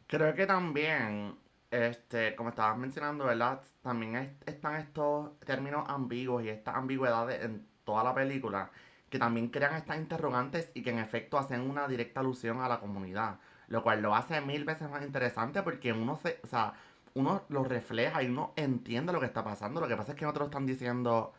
[0.07, 1.37] Creo que también,
[1.71, 3.61] este, como estabas mencionando, ¿verdad?
[3.83, 8.71] También es- están estos términos ambiguos y estas ambigüedades en toda la película
[9.11, 12.81] que también crean estas interrogantes y que en efecto hacen una directa alusión a la
[12.81, 13.39] comunidad,
[13.69, 16.75] lo cual lo hace mil veces más interesante porque uno se, o sea,
[17.15, 19.81] uno lo refleja y uno entiende lo que está pasando.
[19.81, 21.33] Lo que pasa es que no te lo están diciendo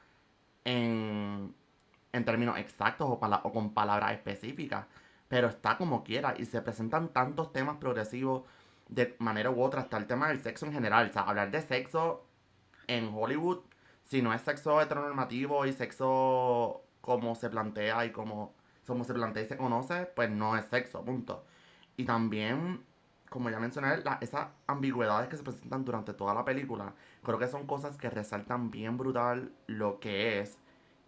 [0.65, 1.53] en,
[2.13, 4.87] en términos exactos o, o con palabras específicas,
[5.27, 8.43] pero está como quiera y se presentan tantos temas progresivos
[8.89, 11.09] de manera u otra, hasta el tema del sexo en general.
[11.09, 12.25] O sea, hablar de sexo
[12.87, 13.59] en Hollywood,
[14.03, 18.53] si no es sexo heteronormativo y sexo como se plantea y como,
[18.87, 21.45] como se plantea y se conoce, pues no es sexo, punto.
[21.97, 22.83] Y también,
[23.29, 26.93] como ya mencioné, la- esas ambigüedades que se presentan durante toda la película,
[27.23, 30.59] creo que son cosas que resaltan bien brutal lo que es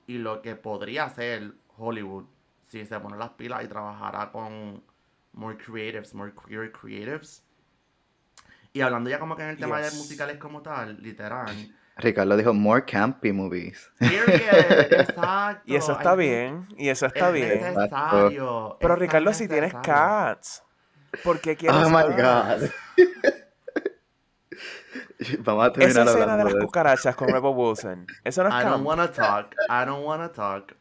[0.07, 2.25] y lo que podría ser Hollywood
[2.67, 4.83] si se pone las pilas y trabajara con
[5.33, 7.43] more creatives, more queer creatives
[8.73, 9.91] Y hablando ya como que en el tema Yes.
[9.91, 11.73] de musicales como tal, literal.
[11.99, 13.91] Ricardo dijo more campy movies.
[13.99, 15.61] Period, exacto.
[15.65, 17.61] Y eso está bien, y eso está es bien.
[17.61, 18.77] necesario.
[18.79, 19.81] Pero es Ricardo, si tienes necesario.
[20.35, 20.63] cats,
[21.23, 22.69] ¿por qué quieres Oh my god.
[25.39, 28.59] Vamos a Esa terminar escena de las cucarachas con Rebel Wilson, eso no es I
[28.63, 28.85] don't camp.
[28.85, 29.53] wanna talk.
[29.69, 30.75] I don't wanna talk.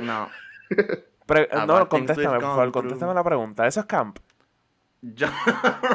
[0.00, 0.28] No.
[1.66, 3.66] No, contéstame, por favor, contéstame la pregunta.
[3.66, 4.18] ¿Eso es camp?
[5.12, 5.26] Yo...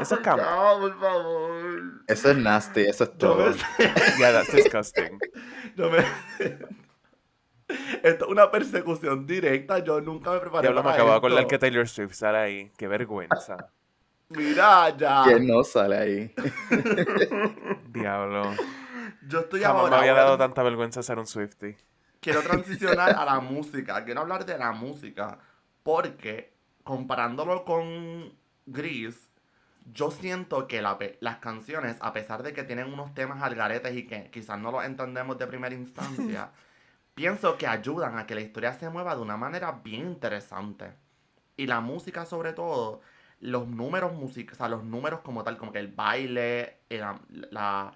[0.01, 0.39] Eso es camp.
[0.39, 1.81] No, por favor.
[2.05, 3.37] Eso es nasty, eso es todo.
[3.79, 3.85] me...
[4.19, 5.19] Yeah, that's disgusting.
[5.75, 5.97] Yo me...
[8.03, 9.79] Esto es una persecución directa.
[9.79, 12.71] Yo nunca me preparé Diablo, me para acabo de acordar que Taylor Swift sale ahí.
[12.77, 13.57] Qué vergüenza.
[14.29, 15.23] Mira, ya.
[15.23, 16.35] ¿Quién no sale ahí?
[17.87, 18.53] Diablo.
[19.27, 19.99] Yo estoy Jamás me ahora...
[19.99, 21.77] había dado tanta vergüenza ser un Swiftie.
[22.19, 24.03] quiero transicionar a la música.
[24.05, 25.39] Quiero hablar de la música.
[25.83, 28.38] Porque comparándolo con
[28.71, 29.29] Gris,
[29.93, 34.05] yo siento que la las canciones, a pesar de que tienen unos temas algaretes y
[34.05, 36.51] que quizás no los entendemos de primera instancia,
[37.15, 40.93] pienso que ayudan a que la historia se mueva de una manera bien interesante.
[41.57, 43.01] Y la música sobre todo,
[43.41, 47.03] los números música, o sea, los números como tal, como que el baile, el,
[47.51, 47.93] la,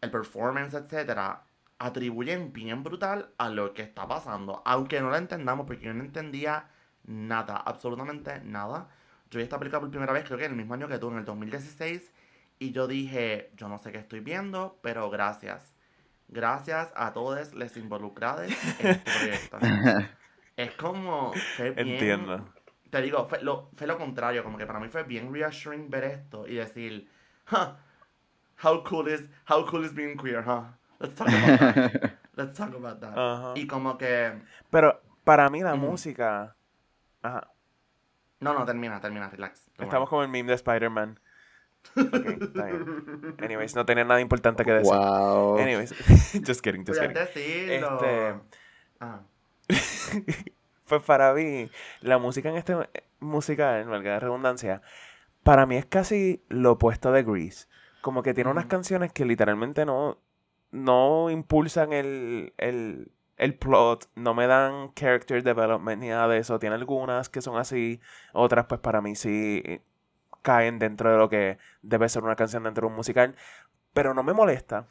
[0.00, 1.42] el performance, etcétera,
[1.78, 4.62] atribuyen bien brutal a lo que está pasando.
[4.64, 6.68] Aunque no lo entendamos, porque yo no entendía
[7.04, 8.88] nada, absolutamente nada.
[9.30, 11.10] Yo vi esta película por primera vez, creo que en el mismo año que tú,
[11.10, 12.12] en el 2016.
[12.58, 15.74] Y yo dije, yo no sé qué estoy viendo, pero gracias.
[16.28, 18.42] Gracias a todos los involucrados
[18.80, 19.58] en este proyecto.
[20.56, 22.48] Es como, fue bien- Entiendo.
[22.88, 26.04] te digo, fue lo, fue lo contrario, como que para mí fue bien reassuring ver
[26.04, 27.10] esto y decir,
[27.52, 27.74] huh,
[28.66, 30.62] how cool is, how cool is being queer, huh?
[30.98, 32.12] Let's talk about that.
[32.36, 33.12] Let's talk about that.
[33.18, 33.52] Ajá.
[33.54, 34.32] Y como que,
[34.70, 36.56] Pero para mí la música...
[37.20, 37.50] Ajá.
[38.40, 39.70] No, no, termina, termina, relax.
[39.78, 41.20] Estamos como el meme de Spider-Man.
[41.96, 43.36] Ok, está bien.
[43.38, 44.92] Anyways, no tenía nada importante que decir.
[44.92, 45.56] wow.
[45.56, 45.94] Anyways,
[46.44, 47.14] just kidding, just kidding.
[47.14, 48.00] Decirlo.
[48.02, 48.34] Este,
[49.00, 49.20] Ah,
[50.88, 51.70] pues para mí,
[52.00, 52.74] la música en este
[53.20, 54.82] musical, valga la redundancia,
[55.42, 57.66] para mí es casi lo opuesto de Grease.
[58.00, 60.18] Como que tiene unas canciones que literalmente no,
[60.70, 66.58] no impulsan el, el, el plot, no me dan character development ni nada de eso.
[66.58, 68.00] Tiene algunas que son así,
[68.32, 69.82] otras pues para mí sí
[70.42, 73.36] caen dentro de lo que debe ser una canción dentro de un musical.
[73.92, 74.88] Pero no me molesta.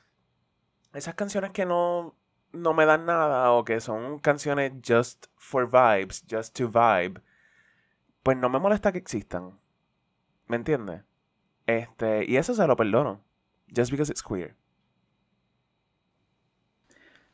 [0.93, 2.15] Esas canciones que no,
[2.51, 7.21] no me dan nada o que son canciones just for vibes, just to vibe,
[8.23, 9.59] pues no me molesta que existan.
[10.47, 11.03] ¿Me entiendes?
[11.65, 13.23] Este, y eso se lo perdono.
[13.75, 14.55] Just because it's queer.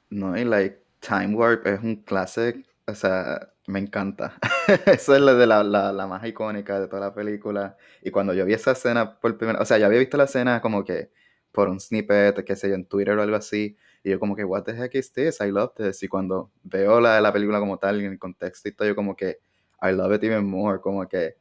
[0.10, 4.36] No, y like Time Warp es un classic, o sea, me encanta.
[4.86, 7.76] Eso es la de la, la, la más icónica de toda la película.
[8.04, 10.62] Y cuando yo vi esa escena por primera, o sea, ya había visto la escena
[10.62, 11.12] como que
[11.52, 14.44] por un snippet, qué sé yo, en Twitter o algo así, y yo como que,
[14.46, 15.42] what the heck is this?
[15.42, 16.04] I love this.
[16.04, 19.16] Y cuando veo la, la película como tal, en el contexto y todo, yo como
[19.16, 19.40] que,
[19.82, 21.36] I love it even more, como que,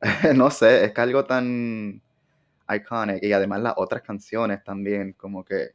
[0.36, 2.02] no sé, es que algo tan
[2.68, 3.22] iconic.
[3.22, 5.72] Y además las otras canciones también, como que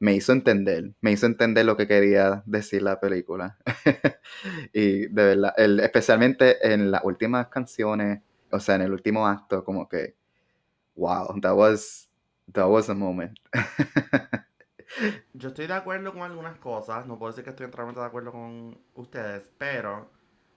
[0.00, 3.58] me hizo entender, me hizo entender lo que quería decir la película.
[4.72, 9.88] y de verdad, especialmente en las últimas canciones, o sea, en el último acto, como
[9.88, 10.16] que,
[10.94, 12.08] wow, that was,
[12.52, 13.36] that was a moment.
[15.34, 18.32] Yo estoy de acuerdo con algunas cosas, no puedo decir que estoy enteramente de acuerdo
[18.32, 20.10] con ustedes, pero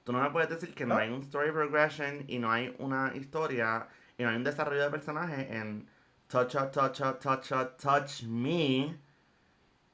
[0.04, 3.12] tú no me puedes decir que no hay un story progression y no hay una
[3.16, 5.88] historia y no hay un desarrollo de personaje en
[6.28, 8.98] Touch Up, Touch Up, Touch Up, Touch Me.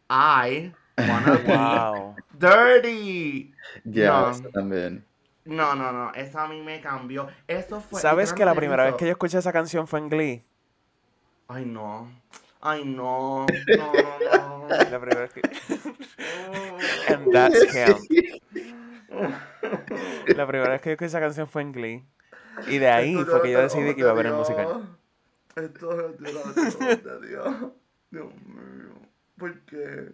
[0.09, 2.15] I wanna be Wow.
[2.39, 3.53] dirty.
[3.83, 4.49] Ya, No.
[4.51, 5.05] también.
[5.45, 7.27] No, no, no, eso a mí me cambió.
[7.47, 8.01] Eso fue.
[8.01, 10.43] ¿Sabes que la primera vez que yo escuché esa canción fue en Glee?
[11.47, 12.09] Ay, no.
[12.59, 13.45] Ay, no.
[13.77, 14.67] No, no, no.
[14.67, 15.41] La primera vez que...
[17.13, 17.99] And that's camp.
[20.35, 22.03] La primera vez que yo escuché esa canción fue en Glee.
[22.67, 24.97] Y de ahí Esto fue que yo de decidí que iba a ver el musical.
[25.55, 27.55] Esto es de Dios.
[28.11, 28.93] Dios mío.
[29.37, 30.11] ¿Por qué?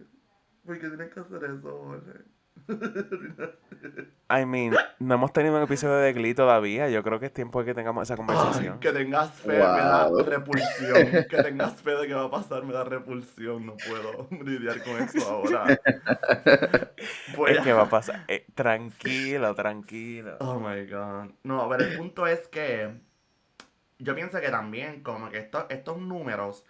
[0.65, 2.19] ¿Por qué tienes que hacer eso, Jorge?
[4.29, 6.89] I mean, no hemos tenido un episodio de Glee todavía.
[6.89, 8.79] Yo creo que es tiempo de que tengamos esa Ay, conversación.
[8.79, 11.25] que tengas fe me da repulsión.
[11.29, 13.65] Que tengas fe de que va a pasar me da repulsión.
[13.65, 15.65] No puedo lidiar con esto ahora.
[17.35, 18.23] Voy Es a- que va a pasar.
[18.27, 20.37] Eh, tranquilo, tranquilo.
[20.39, 21.31] Oh my god.
[21.43, 23.01] No, pero el punto es que
[23.99, 26.65] yo pienso que también como que estos, estos números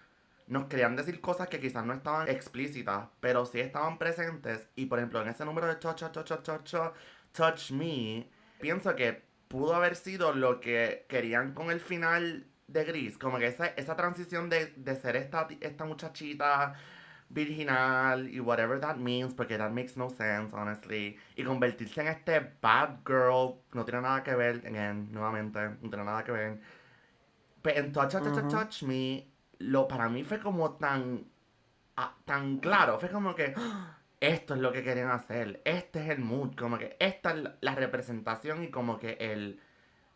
[0.54, 4.70] nos querían decir cosas que quizás no estaban explícitas, pero sí estaban presentes.
[4.76, 6.94] Y por ejemplo, en ese número de touch, touch, touch, touch,
[7.32, 8.30] touch, me,
[8.62, 13.48] pienso que pudo haber sido lo que querían con el final de Gris, como que
[13.48, 16.74] esa, esa transición de, de ser esta, esta muchachita
[17.30, 22.39] virginal y whatever that means, porque that makes no sense, honestly, y convertirse en este
[22.62, 26.60] bad girl, no tiene nada que ver, again, nuevamente, no tiene nada que ver.
[27.63, 28.52] Pero en Touch, Touch, Touch.
[28.52, 31.26] Touch Me, lo, para mí fue como tan,
[31.98, 36.10] ah, tan claro, fue como que "Ah, esto es lo que querían hacer, este es
[36.10, 39.60] el mood, como que esta es la- representación y como que el,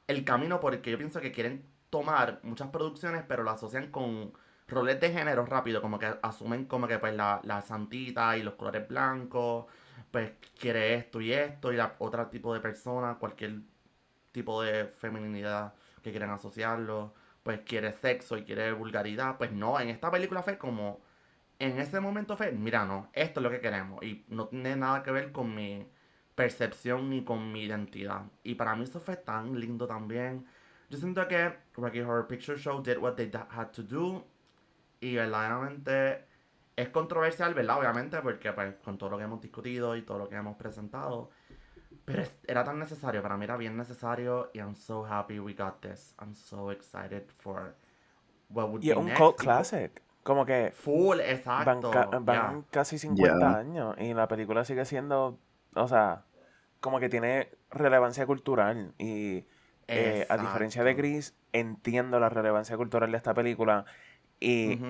[0.07, 4.33] el camino porque yo pienso que quieren tomar muchas producciones pero lo asocian con
[4.67, 8.55] roles de género rápido, como que asumen como que pues la, la santita y los
[8.55, 9.65] colores blancos,
[10.11, 13.61] pues quiere esto y esto y la otro tipo de persona, cualquier
[14.31, 15.73] tipo de feminidad
[16.03, 17.13] que quieran asociarlo,
[17.47, 20.99] pues quiere sexo y quiere vulgaridad, pues no, en esta película fue como,
[21.59, 25.01] en ese momento fue, mira, no, esto es lo que queremos y no tiene nada
[25.01, 25.87] que ver con mi
[26.35, 28.23] percepción ni con mi identidad.
[28.43, 30.45] Y para mí eso fue tan lindo también.
[30.89, 34.27] Yo siento que Rocky Horror Picture Show did what they had to do
[34.99, 36.25] y verdaderamente
[36.75, 37.79] es controversial, ¿verdad?
[37.79, 41.29] Obviamente, porque pues con todo lo que hemos discutido y todo lo que hemos presentado,
[42.07, 45.81] pero era tan necesario, para mí era bien necesario y I'm so happy we got
[45.81, 46.15] this.
[46.19, 47.75] I'm so excited for
[48.49, 49.11] what would Y es be un next.
[49.11, 50.01] cult classic.
[50.23, 51.19] Como que Full,
[51.55, 51.91] van, exacto.
[51.91, 53.57] ca- van casi 50 Ya.
[53.57, 55.39] años y la película sigue siendo,
[55.75, 56.25] o sea,
[56.81, 58.93] como que tiene relevancia cultural.
[58.97, 59.45] Y
[59.87, 60.93] eh, a diferencia de.
[60.95, 63.85] Gris, entiendo la relevancia cultural de esta película.
[64.39, 64.83] Y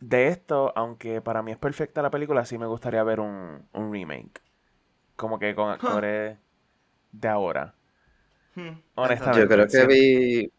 [0.00, 3.92] de esto, aunque para mí es perfecta la película, sí me gustaría ver un, un
[3.92, 4.42] remake.
[5.16, 6.38] Como que con actores
[7.12, 7.74] de ahora.
[8.54, 9.40] Hmm, Honestamente.
[9.40, 10.52] Yo creo que siempre- vi.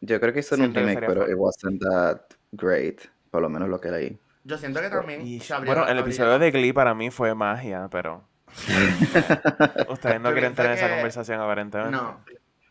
[0.00, 2.20] Yo creo que hicieron un remake, pero it wasn't that
[2.52, 3.00] great.
[3.30, 4.18] Por lo menos lo que leí.
[4.44, 8.24] Yo siento que también Y, bueno, el episodio de Glee para mí fue magia, pero
[9.88, 11.92] ustedes no Yo quieren pienso tener esa que- conversación aparentemente.
[11.96, 12.20] No,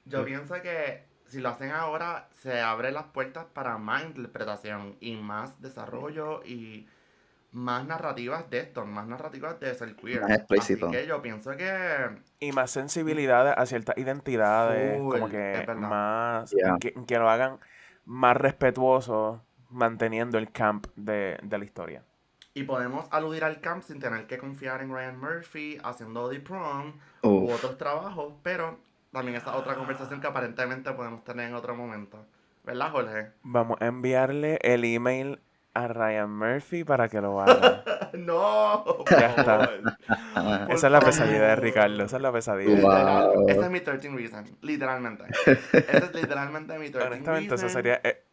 [0.06, 5.15] yo pienso que si lo hacen ahora, se abren las puertas para más interpretación y
[5.15, 6.88] más desarrollo y
[7.52, 10.22] más narrativas de esto, más narrativas de ser queer.
[10.22, 10.88] Más explícito.
[10.88, 15.38] Así que yo pienso que Y más sensibilidad a ciertas identidades, Full, como es que
[15.66, 15.76] verdad.
[15.76, 16.78] más, Yeah.
[16.80, 17.60] que, que lo hagan
[18.06, 22.04] más respetuoso, manteniendo el camp de, de la historia.
[22.54, 27.00] y podemos aludir al camp sin tener que confiar en Ryan Murphy haciendo The Prom
[27.24, 28.80] u otros trabajos, pero
[29.12, 32.26] también esa otra conversación que aparentemente podemos tener en otro momento.
[32.64, 33.32] ¿Verdad, Jorge?
[33.44, 35.40] Vamos a enviarle el email
[35.73, 37.84] a Ryan Murphy para que lo haga.
[38.13, 39.69] no, Ya está.
[40.65, 41.55] Por esa es la pesadilla de.
[41.55, 42.81] Ricardo, esa es la pesadilla.
[42.81, 43.49] Wow.
[43.49, 45.23] Ese es mi 13 reason, literalmente.
[45.45, 47.69] Ese es literalmente mi 13 Honestamente, eso reason.
[47.69, 48.23] sería, eh,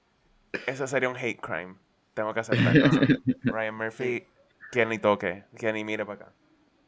[0.66, 1.76] eso sería un hate crime.
[2.14, 3.00] Tengo que aceptar eso.
[3.44, 4.26] Ryan Murphy,
[4.72, 6.32] que ni toque, que ni mire para acá.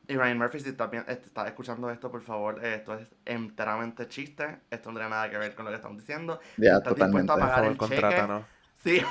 [0.09, 3.07] Y Ryan Murphy, si estás, bien- este, estás escuchando esto, por favor, eh, esto es
[3.25, 4.59] enteramente chiste.
[4.69, 6.41] Esto no tiene nada que ver con lo que estamos diciendo.
[6.57, 7.33] Ya, estás dispuesto totalmente.
[7.33, 8.45] Por pagar favor, el contrátanos.
[8.83, 9.03] Sí,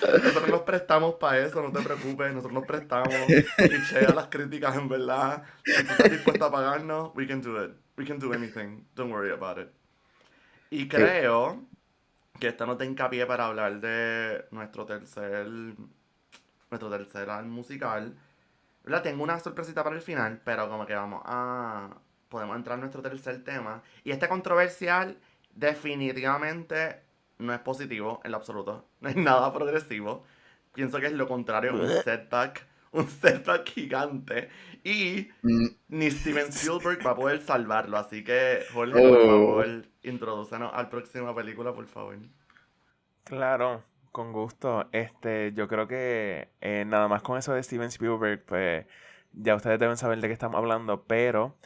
[0.00, 3.14] Nosotros nos prestamos para eso, no te preocupes, nosotros nos prestamos.
[3.56, 5.42] Pichea las críticas, en verdad.
[5.64, 7.72] Si tú estás dispuesto a pagarnos, we can do it.
[7.96, 8.84] We can do anything.
[8.94, 9.68] Don't worry about it.
[10.70, 11.62] Y creo
[12.38, 15.46] que esto nos da hincapié para hablar de nuestro tercer
[16.70, 18.14] nuestro tercer álbum musical.
[18.84, 19.02] ¿Verdad?
[19.02, 21.90] Tengo una sorpresita para el final, pero como que vamos a...
[22.28, 23.82] Podemos entrar a nuestro tercer tema.
[24.04, 25.16] Y este controversial
[25.56, 27.00] definitivamente
[27.38, 28.86] no es positivo en lo absoluto.
[29.00, 30.24] No es nada progresivo.
[30.74, 32.66] Pienso que es lo contrario, un setback.
[32.92, 34.48] Un setback gigante.
[34.82, 37.98] Y Mm, ni Steven Spielberg va a poder salvarlo.
[37.98, 39.26] Así que, Jorge, por Oh.
[39.26, 39.66] favor,
[40.02, 42.16] introdúcenos a la próxima película, por favor.
[43.24, 44.88] Claro, con gusto.
[44.92, 48.86] Este, yo creo que eh, nada más con eso de Steven Spielberg, pues
[49.32, 51.56] ya ustedes deben saber de qué estamos hablando, pero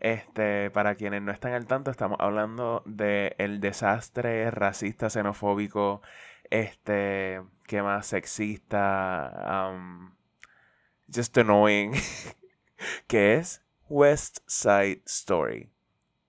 [0.00, 6.02] este, para quienes no están al tanto, estamos hablando de el desastre racista, xenofóbico,
[6.48, 10.12] este, que más sexista, um,
[11.14, 11.92] just annoying,
[13.06, 15.70] que es West Side Story,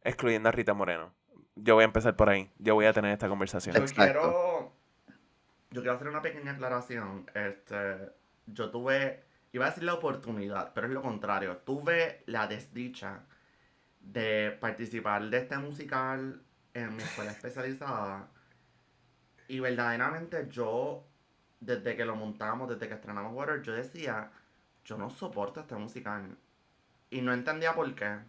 [0.03, 1.13] excluyendo a Rita Moreno.
[1.55, 2.51] Yo voy a empezar por ahí.
[2.57, 3.75] Yo voy a tener esta conversación.
[3.75, 4.73] Yo quiero.
[5.69, 7.29] Yo quiero hacer una pequeña aclaración.
[7.33, 8.09] Este.
[8.47, 9.23] Yo tuve.
[9.53, 11.57] Iba a decir la oportunidad, pero es lo contrario.
[11.57, 13.25] Tuve la desdicha
[14.01, 16.41] de participar de este musical
[16.73, 18.27] en mi escuela especializada.
[19.47, 21.05] Y verdaderamente yo,
[21.59, 24.31] desde que lo montamos, desde que estrenamos Water, yo decía,
[24.85, 26.37] yo no soporto este musical.
[27.09, 28.19] Y no entendía por qué.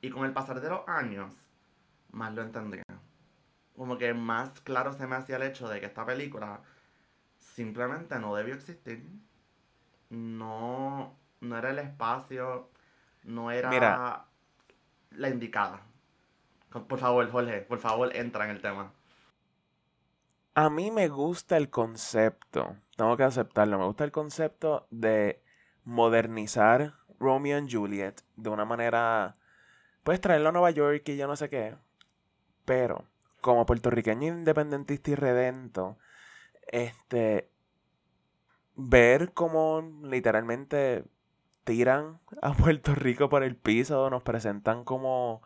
[0.00, 1.32] Y con el pasar de los años,
[2.10, 2.84] más lo entendía
[3.78, 6.60] como que más claro se me hacía el hecho de que esta película
[7.38, 9.08] simplemente no debió existir.
[10.10, 12.70] No, no era el espacio,
[13.22, 14.24] no era Mira.
[15.10, 15.82] La indicada.
[16.70, 18.92] Por favor, Jorge, por favor, entra en el tema.
[20.54, 25.42] A mí me gusta el concepto, tengo que aceptarlo, me gusta el concepto de
[25.84, 29.36] modernizar Romeo y Juliet de una manera,
[30.02, 31.76] puedes traerlo a Nueva York y yo no sé qué,
[32.64, 33.04] pero
[33.40, 35.96] como puertorriqueño independentista y redento,
[36.66, 37.50] este,
[38.74, 41.04] ver cómo literalmente
[41.68, 45.42] tiran a Puerto Rico por el piso, nos presentan como,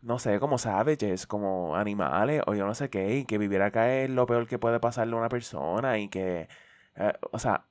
[0.00, 3.92] no sé, como savages, como animales o yo no sé qué, y que vivir acá
[3.92, 6.48] es lo peor que puede pasarle a una persona y que,
[6.94, 7.64] eh, o sea,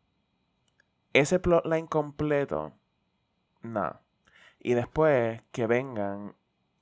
[1.14, 2.74] ese plotline completo,
[3.62, 4.02] nada.
[4.60, 6.36] Y después que vengan,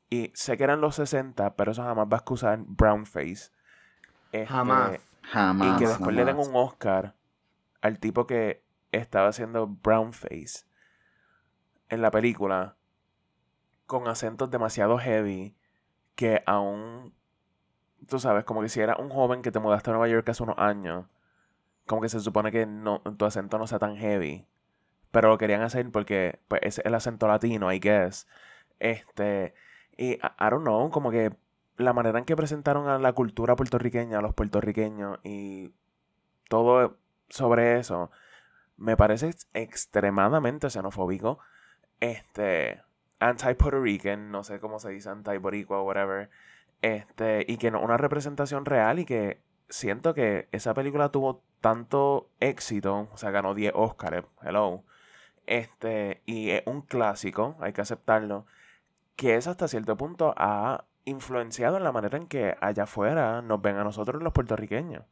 [0.10, 3.52] y sé que eran los 60, pero eso jamás va a excusar Brownface.
[4.32, 5.00] Este, Jamás.
[5.22, 5.76] Jamás.
[5.76, 7.14] y que después le den un Oscar
[7.82, 10.69] al tipo que estaba haciendo Brownface
[11.90, 12.76] en la película
[13.86, 15.56] con acentos demasiado heavy
[16.16, 17.14] que aún,
[18.08, 20.44] tú sabes, como que si era un joven que te mudaste a Nueva York hace
[20.44, 21.06] unos años,
[21.88, 24.48] como que se supone que no, tu acento no sea tan heavy,
[25.12, 28.28] pero lo querían hacer porque pues, es el acento latino, I guess.
[28.80, 29.54] Este,
[29.98, 30.20] y I,
[30.52, 31.36] don't know, como que
[31.78, 35.74] la manera en que presentaron a la cultura puertorriqueña, a los puertorriqueños y
[36.50, 36.98] todo
[37.30, 38.12] sobre eso,
[38.78, 41.40] me parece ex- extremadamente xenofóbico.
[42.00, 42.82] Este,
[43.20, 46.30] anti-Puerto Rican, no sé cómo se dice, anti-Boricua o whatever.
[46.82, 52.30] Este, y que no una representación real y que siento que esa película tuvo tanto
[52.40, 54.84] éxito, o sea, ganó 10 Oscars, hello.
[55.46, 58.46] Este, y es un clásico, hay que aceptarlo,
[59.16, 63.62] que eso hasta cierto punto ha influenciado en la manera en que allá afuera nos
[63.62, 65.04] ven a nosotros los puertorriqueños.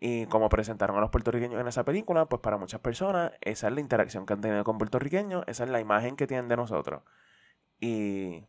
[0.00, 3.74] Y como presentaron a los puertorriqueños en esa película, pues para muchas personas esa es
[3.74, 7.02] la interacción que han tenido con puertorriqueños, esa es la imagen que tienen de nosotros.
[7.80, 8.44] Y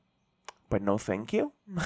[0.70, 1.54] pues no, thank you.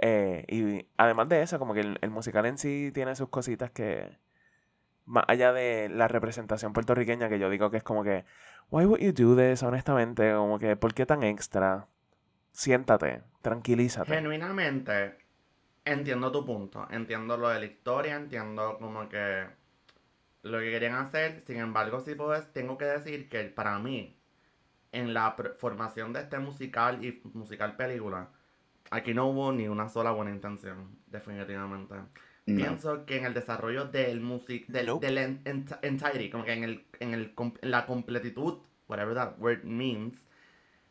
[0.00, 3.72] Eh, y además de eso, como que el, el musical en sí tiene sus cositas
[3.72, 4.16] que,
[5.08, 8.24] más allá de la representación puertorriqueña, que yo digo que es como que,
[8.70, 9.62] why would you do this?
[9.62, 11.88] Honestamente, como que, ¿por qué tan extra?
[12.52, 14.14] Siéntate, tranquilízate.
[14.14, 15.16] Genuinamente,
[15.92, 16.86] entiendo tu punto.
[16.90, 19.46] Entiendo lo de la historia, entiendo como que
[20.42, 21.42] lo que querían hacer.
[21.46, 24.16] Sin embargo, sí puedo, tengo que decir que para mí,
[24.92, 28.28] en la formación de este musical y musical película,
[28.90, 31.94] aquí no hubo ni una sola buena intención, definitivamente.
[32.46, 32.56] No.
[32.56, 35.06] Pienso que en el desarrollo del music, del, Nope.
[35.06, 35.42] del en-
[35.82, 38.58] entirety, como que en, el, en, el, en la completitud,
[38.88, 40.24] whatever that word means,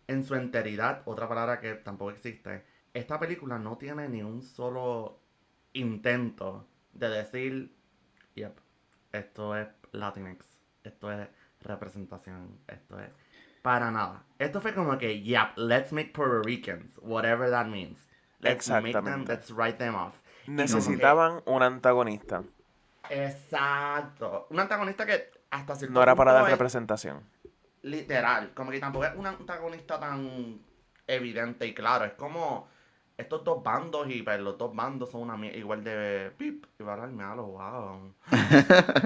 [0.08, 2.64] en su enteridad, otra palabra que tampoco existe,
[2.98, 5.20] esta película no tiene ni un solo
[5.74, 7.76] intento de decir,
[8.36, 8.58] yep,
[9.12, 10.46] esto es Latinx,
[10.84, 11.28] esto es
[11.62, 13.10] representación, esto es
[13.62, 14.24] para nada.
[14.40, 18.08] Esto fue como que, yep, let's make Puerto Ricans, whatever that means.
[18.40, 20.16] Let's make them, let's write them off.
[20.48, 22.44] Necesitaban un antagonista.
[23.10, 24.48] Exacto.
[24.50, 27.22] Un antagonista que hasta cierto No era para dar es representación.
[27.84, 28.54] literal.
[28.54, 30.62] Como que tampoco es un antagonista tan
[31.06, 32.06] evidente y claro.
[32.06, 32.68] Es como
[33.18, 36.66] estos dos bandos y pues, los dos bandos son una igual de pip.
[36.80, 38.14] Y va a hablar malo, wow.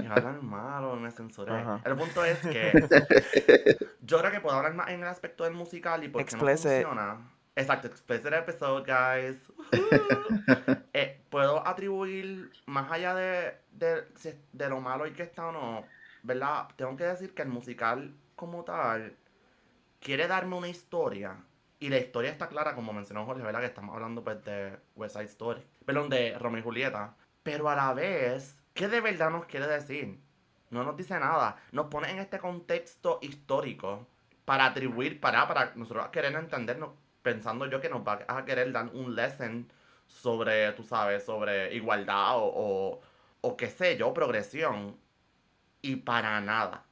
[0.03, 1.53] Y va a hablar malo, me censuré.
[1.53, 1.82] Ajá.
[1.86, 2.72] El punto es que
[4.01, 6.49] yo creo que puedo hablar más en el aspecto del musical y por qué no
[6.49, 6.84] Explicit.
[6.84, 7.18] funciona.
[7.55, 9.38] Exacto, explicit episode, guys.
[10.93, 14.03] Eh, puedo atribuir más allá de, de,
[14.51, 15.86] de lo malo y que está o no,
[16.22, 16.68] ¿verdad?
[16.76, 19.16] Tengo que decir que el musical como tal
[20.01, 21.38] quiere darme una historia
[21.82, 23.59] y la historia está clara, como mencionó Jorge, ¿verdad?
[23.59, 27.75] Que estamos hablando pues de West Side Story, perdón, de Romeo y Julieta, pero a
[27.75, 30.17] la vez, ¿qué de verdad nos quiere decir?
[30.69, 34.07] No nos dice nada, nos pone en este contexto histórico
[34.45, 38.89] para atribuir, para, para nosotros querer entendernos, pensando yo que nos va a querer dar
[38.93, 39.67] un lesson
[40.07, 43.01] sobre, tú sabes, sobre igualdad o, o,
[43.41, 44.97] o qué sé yo, progresión.
[45.82, 46.84] Y para nada.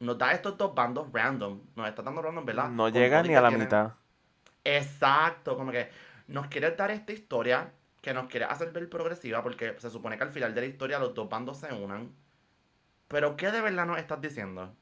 [0.00, 1.60] Nos da estos dos bandos random.
[1.76, 2.68] Nos está dando random, ¿verdad?
[2.68, 3.92] No Con llega ni a la tienen- mitad.
[4.64, 5.88] Exacto, como que
[6.28, 10.24] nos quiere dar esta historia que nos quiere hacer ver progresiva porque se supone que
[10.24, 12.14] al final de la historia los dos bandos se unan.
[13.08, 14.74] Pero ¿qué de verdad nos estás diciendo?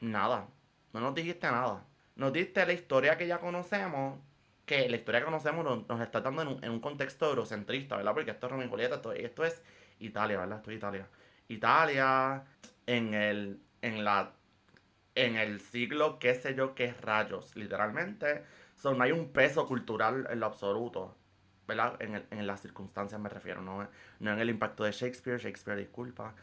[0.00, 0.48] Nada.
[0.92, 1.84] No nos dijiste nada.
[2.16, 4.18] Nos diste la historia que ya conocemos,
[4.66, 7.96] que la historia que conocemos nos, nos está dando en un, en un contexto eurocentrista,
[7.96, 8.14] ¿verdad?
[8.14, 9.62] Porque esto es Romeo y Julieta, esto, esto es
[10.00, 10.58] Italia, ¿verdad?
[10.58, 11.08] Esto es Italia.
[11.48, 12.44] Italia
[12.86, 14.32] en el, en la,
[15.14, 18.44] en el siglo, qué sé yo, qué rayos, literalmente.
[18.94, 21.16] No hay un peso cultural en lo absoluto,
[21.66, 21.96] ¿verdad?
[22.00, 23.88] En, el- en las circunstancias me refiero, no,
[24.20, 26.34] no en el impacto de Shakespeare, Shakespeare disculpa.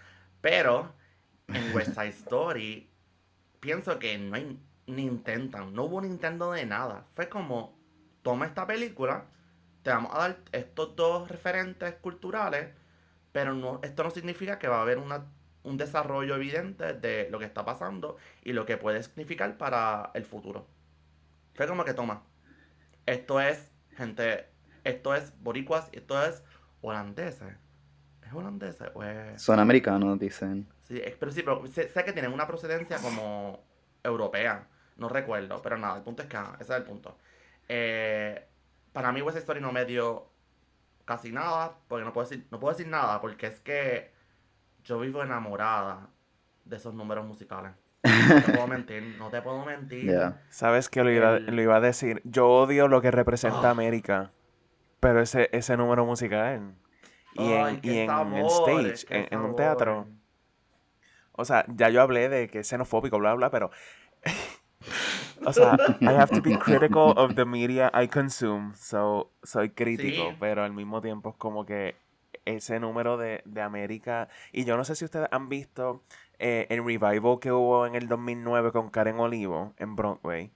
[0.42, 0.94] Pero
[1.54, 2.90] en West Side Story
[3.60, 7.06] pienso que no hay ni intentan, no hubo un intento de nada.
[7.16, 7.78] Fue como,
[8.22, 9.26] toma esta película
[9.84, 12.70] te vamos a dar estos dos referentes culturales,
[13.32, 15.26] pero no, esto no significa que va a haber una,
[15.64, 20.26] un desarrollo evidente de lo que está pasando y lo que puede significar para el
[20.26, 20.68] futuro.
[21.56, 22.24] Fue como que toma.
[23.06, 24.48] Esto es gente,
[24.84, 26.44] esto es boricuas, esto es
[26.82, 27.56] holandeses.
[28.26, 29.42] ¿Es holandeses o es...?
[29.42, 30.68] Son americanos, dicen.
[30.84, 33.64] Sí, es- pero sí, pero sé, sé que tienen una procedencia como
[34.04, 34.68] europea.
[34.98, 37.18] No recuerdo, pero nada, el punto es que ah, ese es el punto.
[37.68, 38.48] Eh,
[38.92, 40.30] para mí West Story no me dio
[41.06, 44.12] casi nada, porque no puedo decir, no puedo decir nada, porque es que
[44.84, 46.10] yo vivo enamorada
[46.66, 47.72] de esos números musicales.
[48.04, 50.12] No te puedo mentir, no te puedo mentir.
[50.12, 50.42] Ya.
[50.50, 52.22] ¿Sabes qué lo iba, El- lo iba a decir?
[52.26, 53.72] Yo odio lo que representa Ah.
[53.72, 54.32] América,
[55.00, 56.74] pero ese, ese número musical
[57.36, 60.08] y en, y en el stage, en, en un teatro.
[61.32, 63.72] O sea, ya yo hablé de que es xenofóbico, bla, bla, pero...
[65.46, 70.30] o sea, I have to be critical of the media I consume, so soy crítico,
[70.32, 70.38] Sí.
[70.40, 71.96] pero al mismo tiempo es como que
[72.46, 74.28] ese número de, de América...
[74.52, 76.04] Y yo no sé si ustedes han visto
[76.46, 80.52] eh, el revival que hubo en el 2009 con Karen Olivo en Broadway.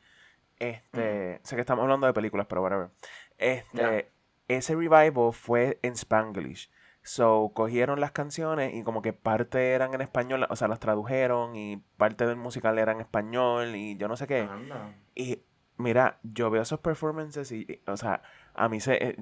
[0.59, 2.89] Este, sé que estamos hablando de películas, pero whatever.
[3.37, 4.11] Este,
[4.49, 6.69] ese revival fue en Spanglish.
[7.03, 11.55] So, cogieron las canciones y como que parte eran en español, o sea, las tradujeron
[11.55, 14.41] y parte del musical era en español y yo no sé qué.
[14.41, 14.93] Anda.
[15.15, 15.41] Y
[15.77, 18.23] mira, yo veo esos performances y, y, o sea,
[18.57, 19.15] a mí se, eh,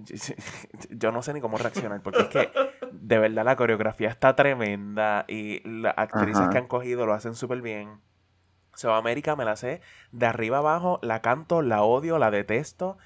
[0.90, 2.52] yo no sé ni cómo reaccionar porque es que
[2.92, 6.50] de verdad la coreografía está tremenda y las actrices Ajá.
[6.50, 8.00] que han cogido lo hacen súper bien.
[8.74, 9.82] So, América me la sé
[10.12, 12.98] de arriba abajo, la canto, la odio, la detesto,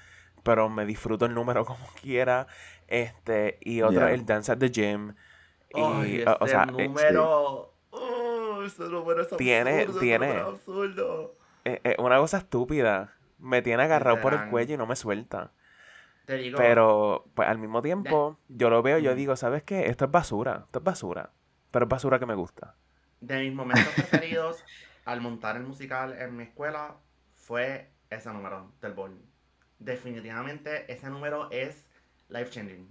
[0.42, 2.46] pero me disfruto el número como quiera.
[2.88, 4.12] Este, y otro, Ya.
[4.12, 5.14] el Dance at the Gym.
[5.72, 7.72] Y, Ay, o- o ese sea, eh, número.
[7.90, 11.34] Oh, ese número es Tiene- absurdo, tiene- número es absurdo.
[11.64, 13.14] eh, eh, una cosa estúpida.
[13.38, 15.52] Me tiene agarrado por el cuello y no me suelta.
[16.30, 16.58] Te digo.
[16.58, 19.86] Pero, pues al mismo tiempo, yo lo veo y yo digo, ¿sabes qué?
[19.86, 21.32] Esto es basura, esto es basura.
[21.72, 22.76] Pero es basura que me gusta.
[23.20, 24.64] De mis momentos preferidos
[25.06, 26.94] al montar el musical en mi escuela
[27.34, 29.20] fue ese número del bol.
[29.80, 31.84] Definitivamente ese número es
[32.28, 32.88] life changing.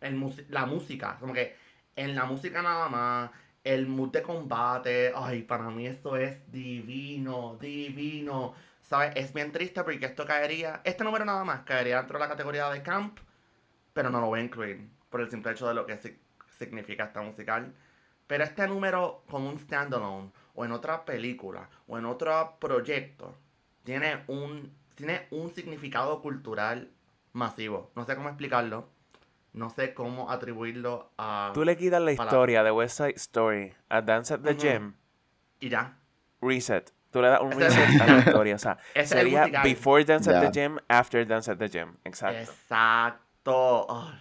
[0.00, 1.54] El la música, como que
[1.96, 3.30] en la música nada más,
[3.62, 8.54] el mood de combate, ay, para mí esto es divino, divino.
[8.84, 9.12] ¿Sabes?
[9.16, 12.68] Es bien triste porque esto caería, este número nada más caería dentro de la categoría
[12.70, 13.18] de camp,
[13.94, 16.18] pero no lo voy a incluir por el simple hecho de lo que si-
[16.58, 17.74] significa esta musical.
[18.26, 23.34] Pero este número como un standalone, o en otra película, o en otro proyecto,
[23.84, 26.90] tiene un, tiene un significado cultural
[27.32, 27.90] masivo.
[27.96, 28.88] No sé cómo explicarlo.
[29.54, 31.52] No sé cómo atribuirlo a...
[31.54, 34.60] Tú le quitas la historia de West Side Story a Dance at the Ujú.
[34.60, 34.94] Gym,
[35.60, 35.96] Y ya.
[36.40, 36.90] reset.
[37.14, 38.54] Tú le das un Ese es- reset a la historia.
[38.56, 41.96] O sea, sería before Dance at the Gym, after Dance at the Gym.
[42.02, 42.40] Exacto.
[42.40, 44.12] Exacto.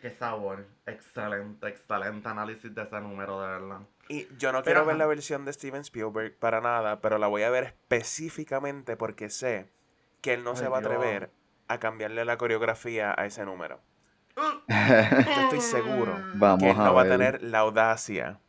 [0.00, 0.66] Qué sabor.
[0.84, 3.78] Excelente, excelente análisis de ese número, de verdad.
[4.08, 4.98] Y yo no Pero, quiero ver ajá.
[4.98, 9.70] la versión de Steven Spielberg para nada, pero la voy a ver específicamente porque sé
[10.20, 11.30] que él no se va a atrever
[11.68, 13.80] a cambiarle la coreografía a ese número.
[14.36, 18.40] Yo Yo estoy seguro Vamos que él a no va a tener la audacia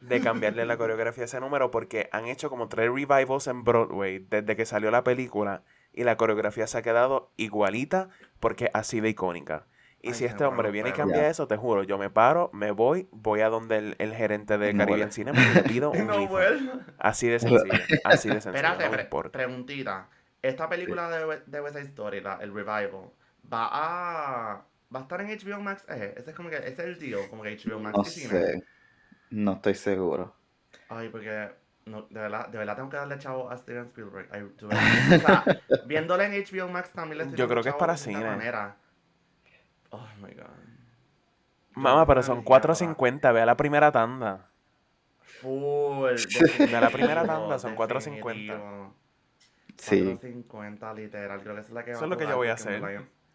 [0.00, 4.18] de cambiarle la coreografía a ese número porque han hecho como tres revivals en Broadway
[4.30, 8.08] desde que salió la película y la coreografía se ha quedado igualita
[8.40, 9.66] porque es así de icónica.
[10.02, 11.28] Y Ay, si este hombre bueno, viene y cambia Ya.
[11.28, 14.72] eso, te juro, yo me paro, me voy, voy a donde el, el gerente de
[14.72, 15.12] No Caribbean.
[15.12, 16.28] Cinema y le pido un No.
[16.98, 17.72] Así de sencillo,
[18.04, 19.30] así de sencillo, Espérate, no me pre- importa.
[19.32, 20.08] preguntita.
[20.40, 23.10] Esta película de, de West Side Story, la- el revival,
[23.52, 25.84] va a va a estar en HBO Max.
[25.90, 28.06] Eh, ese es como que ese es el deal, como que HBO Max No y
[28.06, 28.28] cine.
[28.30, 28.64] sé.
[29.30, 30.34] No estoy seguro.
[30.88, 31.50] Ay, porque
[31.86, 34.28] no, de verdad, de verdad tengo que darle chavo a Steven Spielberg.
[34.30, 34.82] Ay, de verdad.
[35.16, 38.24] O sea, viéndole en HBO Max también le estoy Yo creo que es para cine.
[38.24, 38.76] manera.
[39.90, 40.44] Oh my god.
[41.72, 44.48] Mamá, pero son Ay, 4.50, ve a la primera tanda.
[45.40, 46.14] Full.
[46.58, 47.94] De la primera tanda son 4.50.
[47.94, 48.94] definitivo.
[49.78, 50.18] Sí.
[50.20, 52.48] 4.50 literal, creo que esa es la que Eso va es lo que yo voy
[52.48, 52.82] a hacer.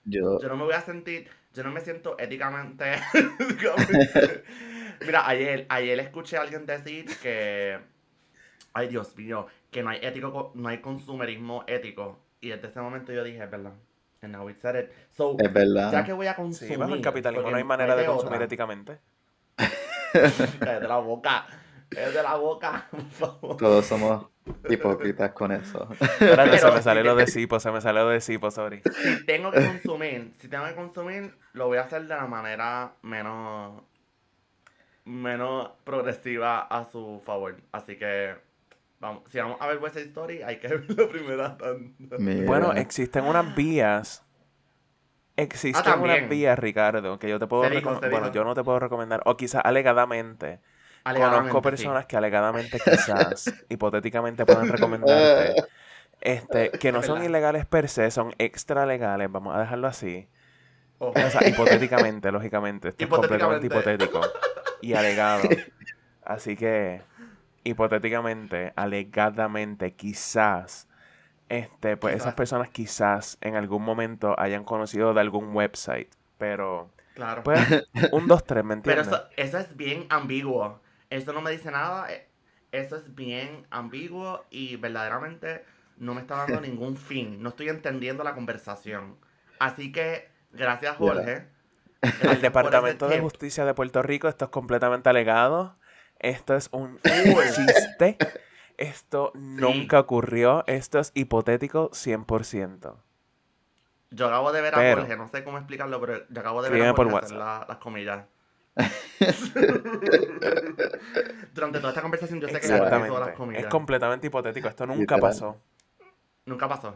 [0.03, 2.85] Yo, Yo no me voy a sentir, yo no me siento éticamente.
[5.05, 7.79] Mira, ayer, ayer escuché a alguien decir que,
[8.73, 12.19] ay Dios mío, que no hay ético, co- no hay consumerismo ético.
[12.41, 13.73] Y desde ese momento yo dije, es verdad.
[14.21, 14.91] And now we said it.
[15.11, 15.91] So, es verdad.
[15.91, 16.73] ya que voy a consumir.
[16.73, 18.45] Sí, bajo el capitalismo no hay manera de consumir otra.
[18.45, 18.99] éticamente.
[20.13, 21.45] Cállate la boca.
[21.89, 23.57] Cállate la boca, por favor.
[23.57, 24.27] Todos somos
[24.69, 25.87] hipócritas con eso.
[25.99, 28.81] Espérate, se me sale lo de Sipo, se me sale lo de Sipo, sorry.
[29.03, 32.93] Si tengo que consumir, si tengo que consumir, lo voy a hacer de la manera
[33.01, 33.81] menos
[35.05, 37.57] menos progresiva a su favor.
[37.71, 38.35] Así que
[38.99, 42.17] vamos, si vamos a ver West Side Story, hay que ver la primera tanda.
[42.19, 42.45] Mira.
[42.45, 44.25] Bueno, existen unas vías
[45.37, 48.09] Existen Ah, unas vías, Ricardo, que yo te puedo recomendar.
[48.09, 50.61] Bueno, yo no te puedo recomendar, o quizás alegadamente.
[51.03, 51.71] Alegadamente, Conozco sí.
[51.71, 55.63] personas que alegadamente quizás, hipotéticamente pueden recomendarte,
[56.21, 60.27] este, que no son ilegales per se, son extra legales, vamos a dejarlo así.
[60.99, 61.21] Ojo.
[61.21, 64.33] O sea, hipotéticamente, lógicamente, esto es completamente hipotético
[64.81, 65.61] y alegado.
[66.21, 67.05] Así que,
[67.63, 70.87] hipotéticamente, alegadamente, quizás,
[71.49, 77.43] este, pues esas personas quizás en algún momento hayan conocido de algún website, pero, Claro.
[77.43, 77.69] pues,
[78.11, 79.01] un, dos, tres, ¿me Pero entiendes?
[79.01, 80.81] eso, eso es bien ambiguo.
[81.09, 82.11] Eso no me dice nada.
[82.13, 82.29] eh,
[82.71, 85.65] Eso es bien ambiguo y verdaderamente
[85.97, 87.41] no me está dando ningún fin.
[87.41, 89.17] No estoy entendiendo la conversación.
[89.59, 91.47] Así que, gracias Jorge.
[92.01, 93.19] Gracias por El Departamento de.
[93.19, 95.75] Justicia de Puerto Rico, esto es completamente alegado.
[96.19, 96.99] Esto es un
[97.55, 98.17] chiste.
[98.77, 100.63] Esto nunca ocurrió.
[100.67, 102.95] Esto es hipotético 100%.
[104.11, 106.87] Yo acabo de ver a Jorge, no sé cómo explicarlo, pero yo acabo de ver
[106.87, 108.25] a por Jorge hacer la- las comillas.
[111.53, 113.33] Durante toda esta conversación yo sé que Jorge hizo las Exactamente.
[113.37, 113.63] comillas.
[113.63, 114.67] Es completamente hipotético.
[114.67, 115.21] Esto nunca Literal.
[115.21, 115.57] pasó.
[116.45, 116.89] Nunca pasó.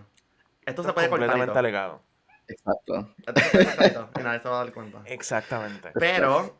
[0.66, 1.28] Esto Esto se puede cortar.
[1.30, 2.01] completamente alegado.
[2.49, 3.13] Exacto.
[3.25, 5.01] Cortar y nadie se va a dar cuenta.
[5.05, 5.89] Exactamente.
[5.93, 6.57] Pero,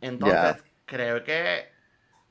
[0.00, 1.66] entonces, creo que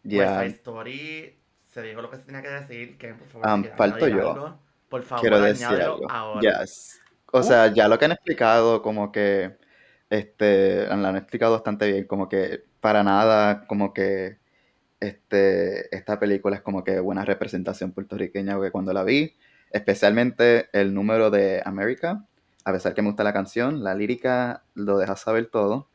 [0.03, 0.19] Ya.
[0.19, 2.97] West Side Story se dijo lo que se tenía que decir.
[2.97, 4.31] Que, por favor, quieres falto yo.
[4.31, 4.59] algo,
[4.89, 6.09] por favor, Quiero decir algo.
[6.09, 6.41] ahora.
[6.63, 6.99] Yes.
[7.33, 9.55] O sea, ya lo que han explicado, como que,
[10.09, 14.37] este, lo han explicado bastante bien, como que para nada, como que,
[14.99, 19.35] este, esta película es como que buena representación puertorriqueña, porque cuando la vi,
[19.71, 22.25] especialmente el número de America,
[22.63, 25.87] a pesar que me gusta la canción, la lírica lo deja saber todo.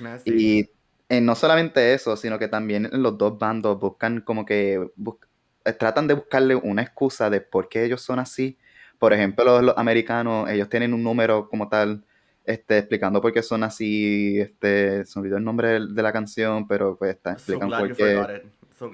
[0.00, 0.30] Messy.
[0.30, 0.70] Y
[1.08, 5.18] eh, no solamente eso, sino que también los dos bandos buscan como que bus-
[5.64, 8.58] eh, tratan de buscarle una excusa de por qué ellos son así.
[8.98, 12.04] Por ejemplo, los, los americanos, ellos tienen un número como tal,
[12.44, 16.66] este, explicando por qué son así, este, se olvidó el nombre del- de, la canción,
[16.66, 18.14] pero pues está, so explican glad por you qué.
[18.14, 18.42] forgot it.
[18.78, 18.90] So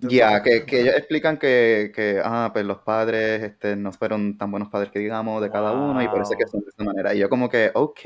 [0.00, 4.36] Ya, so que, que ellos explican que, que, ah, pues los padres este, no fueron
[4.36, 6.68] tan buenos padres que digamos de cada uno y por eso es que son de
[6.70, 7.14] esa manera.
[7.14, 8.00] Y yo como que, ok,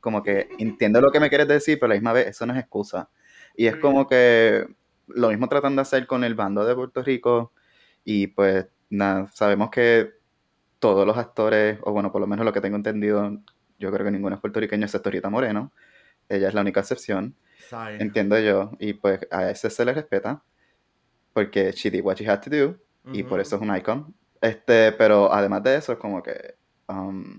[0.00, 2.52] como que entiendo lo que me quieres decir, pero a la misma vez eso no
[2.54, 3.10] es excusa.
[3.56, 3.80] Y es Mm.
[3.80, 4.66] como que
[5.08, 7.52] lo mismo tratan de hacer con el bando de Puerto Rico
[8.04, 10.12] y pues nada, sabemos que
[10.78, 13.32] todos los actores, o bueno, por lo menos lo que tengo entendido,
[13.78, 15.72] yo creo que ninguno es puertorriqueño excepto Rita Moreno.
[16.28, 17.34] Ella es la única excepción.
[18.00, 20.42] Entiendo yo, y pues a ese se le respeta,
[21.36, 22.76] porque she did what she had to do,
[23.12, 24.14] y por eso es un icon.
[24.40, 26.54] Este, pero además de eso, es como que,
[26.88, 27.38] um,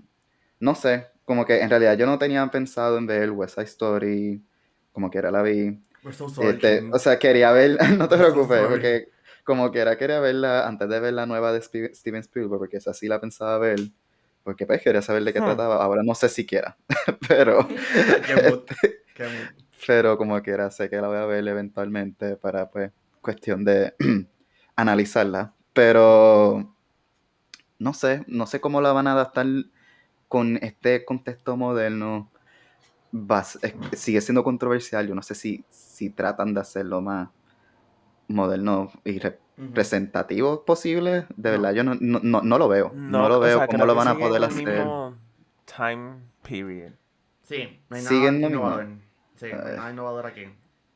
[0.60, 4.40] no sé, como que en realidad yo no tenía pensado en ver West Side Story,
[4.92, 5.80] como quiera la vi.
[6.04, 8.70] We're so sorry, Este, o sea, quería ver, no te so preocupes, sorry.
[8.70, 9.08] porque
[9.44, 13.08] como quiera quería verla antes de ver la nueva de Steven Spielberg, porque esa sí
[13.08, 13.80] la pensaba ver,
[14.44, 15.44] porque pues quería saber de qué Hmm.
[15.46, 15.82] trataba.
[15.82, 16.76] Ahora no sé si quiera,
[17.28, 17.66] pero...
[18.26, 18.60] Qué mood.
[19.14, 19.24] Qué
[19.86, 22.90] pero como quiera, sé que la voy a ver eventualmente para, pues,
[23.20, 23.94] cuestión de
[24.76, 25.54] analizarla.
[25.72, 26.74] Pero
[27.78, 29.46] no sé, no sé cómo la van a adaptar
[30.28, 32.30] con este contexto moderno.
[33.14, 35.06] Va es- sigue siendo controversial.
[35.08, 37.28] Yo no sé si, si tratan de hacerlo más
[38.28, 41.26] moderno y re- representativo posible.
[41.36, 41.50] De No.
[41.52, 42.92] verdad, yo no, no, no- no lo veo.
[42.94, 44.64] No, lo o veo sea, cómo lo van a poder el hacer.
[44.66, 45.16] mismo
[45.64, 46.92] time period.
[47.42, 48.88] Sí, no hay nada innovador.
[49.36, 50.44] Sí, nada innovador aquí.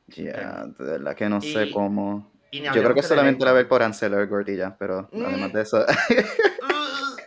[0.08, 2.30] Ya, de verdad que no sé Y- cómo.
[2.50, 4.12] Y ni Yo creo que solamente la ver por Ansel
[4.56, 5.24] ya, pero Mm.
[5.24, 5.84] además de eso.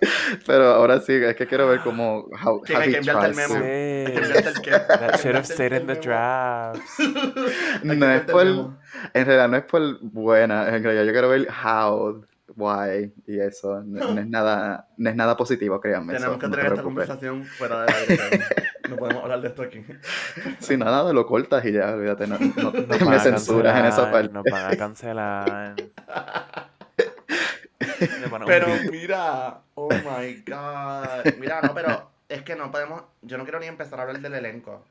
[0.45, 2.27] pero ahora sí, es que quiero ver cómo.
[2.43, 3.59] How, how hay he que enviarte el tries memo.
[3.59, 4.17] to- Hay que Sí.
[4.31, 6.99] enviarte el que That should have stayed in the drafts.
[7.83, 8.45] No es por.
[8.45, 12.23] En realidad no es por buena, en realidad yo quiero ver how,
[12.55, 13.81] why y eso.
[13.83, 16.13] No, no es nada, no es nada positivo, créanme.
[16.13, 17.07] Tenemos eso, que no te tener esta preocupes.
[17.07, 18.89] conversación fuera de la.
[18.89, 19.83] No podemos hablar de esto aquí.
[20.59, 22.71] Si no, nada, lo cortas y ya, olvídate, no, no-
[23.09, 24.33] me censuras en esa cancelar, parte.
[24.33, 25.75] Nos van a cancelar.
[28.45, 31.33] Pero mira, oh my god.
[31.39, 33.03] Mira, no, pero es que no podemos.
[33.21, 34.83] Yo no quiero ni empezar a hablar del elenco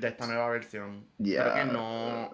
[0.00, 1.06] de esta nueva versión.
[1.18, 1.42] Ya.
[1.42, 2.30] Creo que no.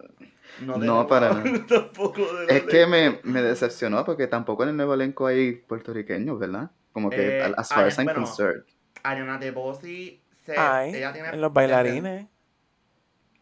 [0.61, 1.43] No, No, para nada.
[1.69, 6.71] Tampoco Es que me, me decepcionó porque tampoco en el nuevo elenco hay puertorriqueños, ¿verdad?
[6.93, 8.65] Como que, Eh, as far as I'm concerned.
[9.03, 10.57] Ariana DeBose se.
[10.57, 11.29] Ay, ella tiene.
[11.31, 12.27] en los bailarines.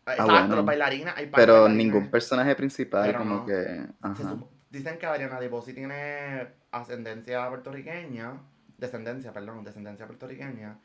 [0.06, 0.56] Exacto, bueno.
[0.56, 1.14] los bailarines.
[1.16, 1.76] Hay Pero bailarines.
[1.86, 3.46] ningún personaje principal, Pero como no.
[3.46, 3.86] que.
[4.02, 4.36] Ajá.
[4.70, 8.40] Dicen que Ariana DeBose tiene ascendencia puertorriqueña.
[8.76, 10.78] Descendencia, perdón, descendencia puertorriqueña.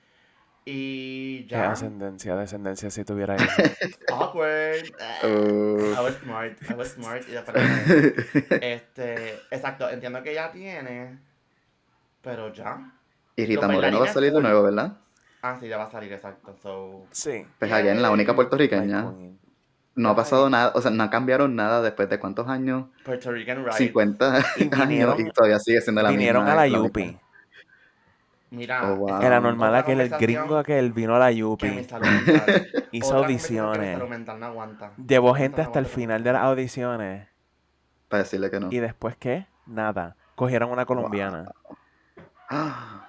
[0.66, 1.72] Y ¿Qué ya.
[1.72, 3.50] ascendencia, descendencia si tuviera hijos?
[4.12, 4.84] Awkward.
[5.24, 7.24] Uh, I was smart, I was smart.
[7.28, 7.36] Y
[8.62, 11.18] este, exacto, entiendo que ya tiene,
[12.22, 12.92] pero ya.
[13.36, 14.98] y Rita Los Moreno va a salir de nuevo, ¿verdad?
[15.42, 16.56] Ah, sí, ya va a salir, exacto.
[16.62, 17.46] So, Sí.
[17.58, 19.06] Pues again, la única puertorriqueña.
[19.96, 23.64] No ha pasado nada, o sea, no cambiaron nada después de cuántos años, Puerto Rican
[23.66, 23.78] Rights.
[23.78, 26.62] 50 Y años vinieron- y todavía sigue siendo la Vinieron misma.
[26.62, 26.68] a la.
[26.68, 27.18] Yupi.
[28.52, 29.22] Mira, Oh, wow.
[29.22, 31.68] Era es normal aquel, el gringo aquel vino a la Yupi.
[32.92, 33.98] Hizo audiciones.
[33.98, 34.92] salud mental no aguanta.
[34.98, 37.28] Llevó gente no hasta el final de las audiciones.
[38.08, 38.68] Para decirle que no.
[38.72, 39.46] Y después, ¿qué?
[39.68, 40.16] Nada.
[40.36, 41.52] Cogieron una colombiana.
[42.50, 43.06] Ah,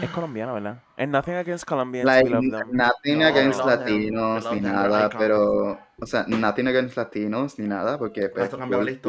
[0.00, 0.78] Es colombiana, ¿verdad?
[0.96, 2.68] And nothing against Colombians, like, we love them.
[2.72, 3.94] nothing No, against we love them.
[3.94, 8.66] latinos ni nada, pero, o sea, nothing against latinos ni nada, porque pues, la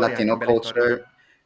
[0.09, 1.05] latino culture, historia.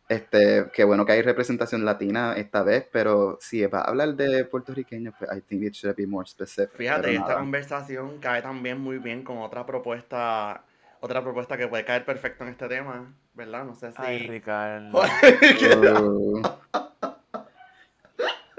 [0.10, 4.44] Este, qué bueno que hay representación latina esta vez, pero si va a hablar de
[4.46, 6.76] puertorriqueños, pues I think it should be more specific.
[6.76, 10.64] Fíjate, esta conversación cae también muy bien con otra propuesta,
[11.00, 13.64] otra propuesta que puede caer perfecto en este tema, ¿verdad?
[13.66, 13.98] No sé si...
[14.00, 14.98] Ay, Ricardo.
[15.00, 15.06] Oh,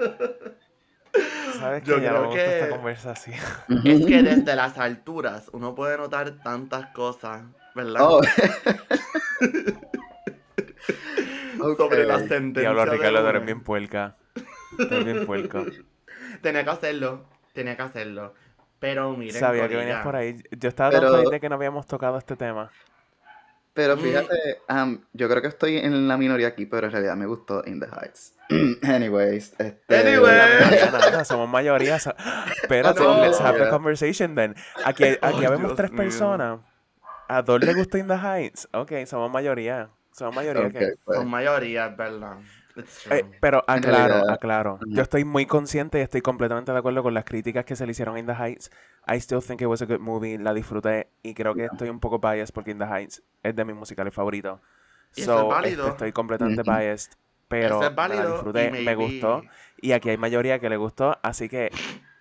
[1.59, 3.35] ¿Sabes Yo que ya creo gusta esta que- conversación?
[3.85, 7.43] Es que desde las alturas uno puede notar tantas cosas,
[7.75, 8.01] ¿verdad?
[8.01, 8.21] oh.
[11.77, 14.17] Sobre la sentencia Diablo, Ricardo, eres bien puerca.
[14.79, 15.65] Eres bien puerco.
[16.41, 18.33] Tenía que hacerlo, tenía que hacerlo.
[18.79, 20.41] Pero miren, Sabía que venías por ahí.
[20.51, 22.71] Yo estaba tan Pero- feliz de que no habíamos tocado este tema.
[23.73, 23.99] Pero Mm.
[23.99, 24.35] fíjate,
[24.69, 27.79] um, yo creo que estoy en la minoría aquí, pero en realidad me gustó In
[27.79, 28.33] the Heights.
[28.83, 29.85] Anyways, este...
[31.25, 31.97] Somos mayoría.
[31.99, 32.13] so-
[32.61, 33.21] Espérate, No.
[33.23, 34.55] let's have the conversation then.
[34.83, 35.97] Aquí, aquí Ay, habemos Dios tres mío.
[36.01, 36.59] personas.
[37.29, 38.67] A dos le gusta In the Heights.
[38.73, 39.89] Ok, somos mayoría.
[40.11, 40.67] Somos mayoría.
[40.67, 40.93] Ok, ¿qué?
[41.05, 41.17] pues.
[41.17, 42.37] Son mayoría, es verdad.
[43.09, 44.79] Eh, pero aclaro, realidad, aclaro.
[44.91, 47.91] Yo estoy muy consciente y estoy completamente de acuerdo con las críticas que se le
[47.91, 48.69] hicieron a In the Heights.
[49.07, 50.37] I still think it was a good movie.
[50.37, 53.65] La disfruté y creo que estoy un poco biased porque In the Heights es de
[53.65, 54.59] mis musicales favoritos.
[55.15, 55.83] Y eso es So, válido.
[55.83, 56.71] este, estoy completamente Ujú.
[56.71, 57.11] biased.
[57.47, 59.43] Pero es la válido disfruté, y me gustó.
[59.81, 61.69] Y aquí hay mayoría que le gustó, así que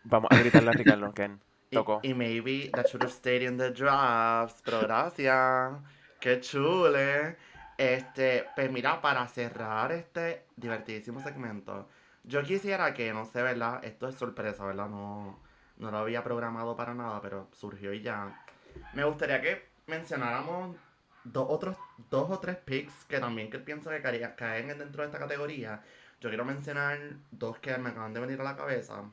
[0.03, 1.41] vamos a gritarle a Ricardo, Ken.
[1.71, 2.01] Y- Tocó.
[2.03, 5.73] Y, maybe that should have stayed in the drafts, pero gracias.
[6.21, 7.37] Qué chule.
[7.81, 11.89] Este, pues mira, para cerrar este divertidísimo segmento,
[12.25, 13.83] yo quisiera que, no sé, ¿verdad?
[13.83, 14.91] Esto es sorpresa, ¿verdad?
[14.91, 15.41] No,
[15.79, 18.45] no lo había programado para nada, pero surgió y ya.
[18.93, 20.77] Me gustaría que mencionáramos
[21.25, 21.79] dos, otros,
[22.11, 25.83] dos o tres picks que también que pienso que caen dentro de esta categoría.
[26.21, 26.99] Yo quiero mencionar
[27.31, 29.05] dos que me acaban de venir a la cabeza.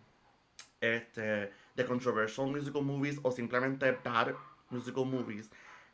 [0.81, 4.33] Este, de controversial musical movies o simplemente bad
[4.71, 5.49] musical movies.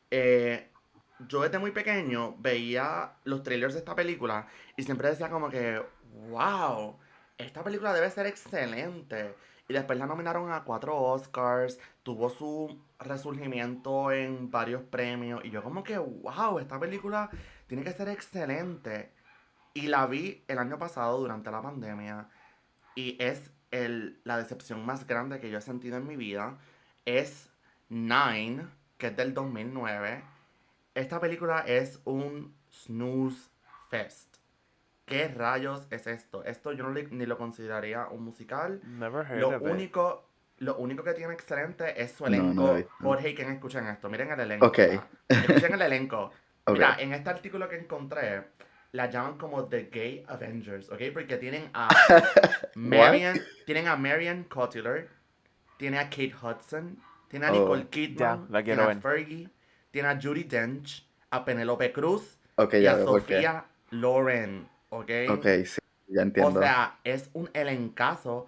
[0.09, 0.72] Eh,
[1.19, 5.81] yo desde muy pequeño veía los trailers de esta película y siempre decía como que,
[6.29, 6.97] wow,
[7.37, 9.35] esta película debe ser excelente.
[9.67, 15.63] Y después la nominaron a cuatro Oscars, tuvo su resurgimiento en varios premios y yo
[15.63, 17.29] como que, wow, esta película
[17.67, 19.11] tiene que ser excelente.
[19.73, 22.27] Y la vi el año pasado durante la pandemia
[22.95, 26.57] y es el, la decepción más grande que yo he sentido en mi vida.
[27.05, 27.49] Es
[27.89, 30.32] Nine, que es del 2009.
[30.95, 33.49] Esta película es un snooze
[33.89, 34.37] fest.
[35.05, 36.43] ¿Qué rayos es esto?
[36.43, 38.79] Esto yo no le- ni lo consideraría un musical.
[38.85, 39.67] Never heard Lo of it.
[39.69, 40.29] único,
[40.59, 42.71] lo único que tiene excelente es su No, no elenco.
[42.71, 42.91] he visto.
[43.01, 44.67] Jorge y quien escuchen esto, miren el elenco.
[44.67, 44.73] Ok.
[44.73, 46.31] o sea, Escuchen el elenco.
[46.65, 46.75] Ok.
[46.75, 48.41] Mira, en este artículo que encontré,
[48.93, 51.01] la llaman como The Gay Avengers, ¿ok?
[51.11, 51.89] Porque tienen a
[52.75, 55.07] Marian, tienen a Marian Cotillard,
[55.75, 57.59] tiene a Kate Hudson, tiene a Oh.
[57.59, 58.95] Nicole Kidman, tiene a.
[59.01, 59.49] Fergie,
[59.93, 63.03] tiene a Judy Dench, a Penelope Cruz y ya a.
[63.05, 65.09] Sofía Loren, ¿ok?
[65.29, 66.59] Ok, sí, ya entiendo.
[66.59, 68.47] O sea, es un elencazo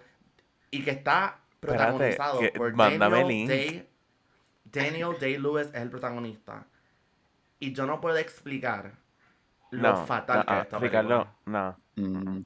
[0.72, 3.48] y que está Espérate, protagonizado que- por mándame Daniel link.
[3.48, 3.88] Day.
[4.64, 6.66] Daniel Day-Lewis es el protagonista.
[7.60, 8.90] Y yo no puedo explicar
[9.70, 11.76] lo No, fatal no, que es esta Ricardo, no.
[11.94, 12.42] Mm,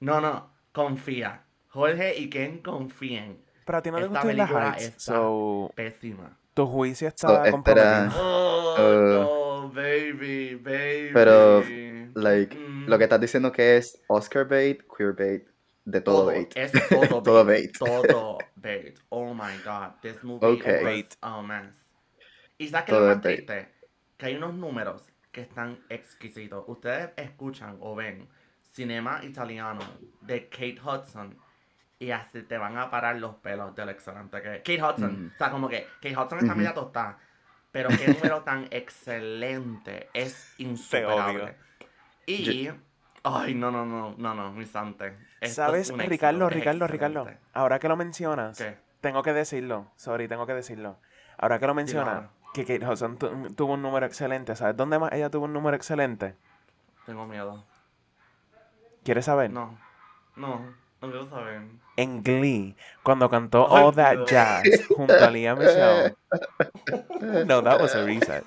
[0.00, 1.42] No, no, confía.
[1.68, 3.44] Jorge y Ken confíen.
[3.66, 6.38] Pero a ti no te Esta película está- so Pésima.
[6.54, 7.50] Tu juicio está espera.
[7.50, 8.12] comprometido.
[8.14, 11.10] Oh, Uh, no, baby, baby.
[11.12, 11.62] Pero,
[12.14, 12.86] like, Mm.
[12.88, 15.46] lo que estás diciendo que es Oscar bait, queer bait,
[15.84, 16.50] de todo, bait.
[16.56, 17.70] Es todo Todo bait.
[17.78, 18.98] Todo bait.
[19.10, 20.00] Oh my god.
[20.00, 20.64] This movie Ok.
[20.66, 21.16] was Bait.
[21.20, 21.84] a mess.
[22.58, 23.36] Y sabes que Todo lo más bait.
[23.46, 23.68] triste,
[24.16, 26.64] que hay unos números que están exquisitos.
[26.66, 28.28] Ustedes escuchan o ven
[28.62, 29.80] Cinema Italiano
[30.22, 31.36] de Kate Hudson
[32.02, 34.58] y así te van a parar los pelos de lo excelente que es.
[34.58, 35.32] Kate Hudson.
[35.34, 36.56] O sea, como que Kate Hudson está Ujú.
[36.58, 37.18] media tostada.
[37.70, 40.08] Pero qué número tan excelente.
[40.12, 41.54] Es insuperable.
[42.26, 42.70] Y...
[43.24, 45.16] Ay, no, no, no, no, no, mi sante.
[45.40, 47.30] Esto ¿Sabes, Ricardo, Ricardo, Ricardo?
[47.52, 48.76] Ahora que lo mencionas, ¿Qué?
[49.00, 49.86] tengo que decirlo.
[49.94, 50.98] Sorry, tengo que decirlo.
[51.38, 54.56] Ahora que lo mencionas, que Kate Hudson tu- tuvo un número excelente.
[54.56, 56.34] ¿Sabes dónde más ella tuvo un número excelente?
[57.06, 57.64] Tengo miedo.
[59.04, 59.50] ¿Quieres saber?
[59.52, 59.78] No,
[60.34, 60.81] no.
[61.02, 61.80] ¿Dónde lo saben?
[61.96, 64.24] En Glee, cuando cantó All That.
[64.24, 66.14] Jazz junto a Lea Michelle.
[67.44, 68.44] No, that was a reset.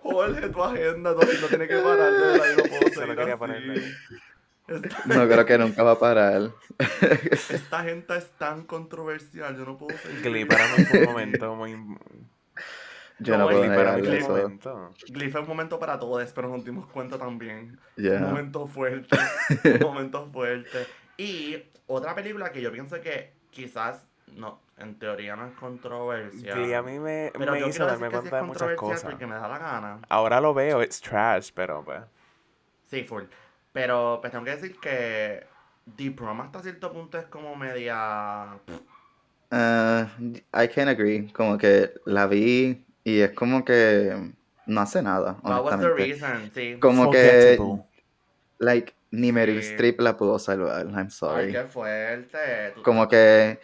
[0.00, 3.82] Jorge, tu agenda, agenda tiene que parar, no puedo Solo quería ponerle.
[5.06, 6.52] No creo que nunca va a parar.
[7.50, 10.22] esta gente es tan controversial, yo no puedo seguir.
[10.22, 11.72] Glee para mí fue un momento muy...
[13.18, 14.28] Yo No, no puedo Glee para mí eso.
[14.28, 14.90] momento.
[15.08, 17.76] Glee fue un momento para todos, pero nos dimos cuenta también.
[17.96, 18.18] Yeah.
[18.18, 19.18] Un momento fuerte,
[19.64, 20.86] un momento fuerte.
[21.16, 21.56] Y
[21.88, 26.54] otra película que yo pienso que quizás, no, en teoría no es controversia.
[26.54, 29.04] Glee a mí me, pero me yo hizo darme sí cuenta de muchas cosas.
[29.04, 29.98] porque me da la gana.
[30.08, 32.02] Ahora lo veo, it's trash, pero pues...
[32.86, 33.24] Sí, full.
[33.72, 35.44] Pero pues tengo que decir que
[35.96, 38.58] The Prom hasta cierto punto es como media...
[39.50, 40.04] Uh,
[40.54, 41.32] I can agree.
[41.32, 44.34] Como que la vi y es como que
[44.66, 46.50] no hace nada, What was the reason?
[46.54, 46.76] Sí.
[46.78, 47.58] Como que,
[48.58, 49.70] like, ni Meryl Sí.
[49.72, 50.86] Streep la pudo salvar.
[50.86, 51.52] I'm Ay, sorry.
[51.52, 52.72] qué fuerte.
[52.74, 53.58] Tú- Como que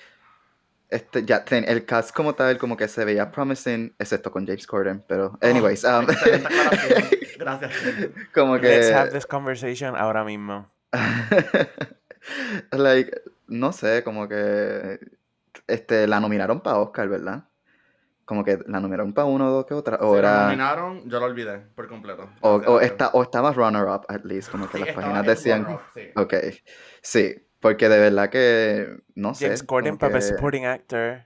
[0.91, 4.67] este, ya ten- el cast como tal, como que se veía promising, excepto con James
[4.67, 5.03] Corden.
[5.09, 6.07] Pero, Oh, anyways, um.
[7.39, 7.73] Gracias.
[8.33, 10.71] como Let's have que, this conversation ahora mismo.
[12.73, 13.11] like,
[13.49, 14.99] no sé, como que
[15.67, 17.45] este, la nominaron para Oscar, ¿verdad?
[18.25, 19.97] Como que la nominaron para uno o dos que otra.
[20.01, 20.45] O Si la era.
[20.45, 22.29] nominaron, yo lo olvidé por completo.
[22.41, 25.67] O, o, está, o estaba runner-up, at least, como que Sí, las páginas decían.
[25.93, 26.01] sí.
[26.17, 26.35] Ok,
[27.03, 31.25] sí, porque de verdad que, no sé, James Corden como para Supporting Actor.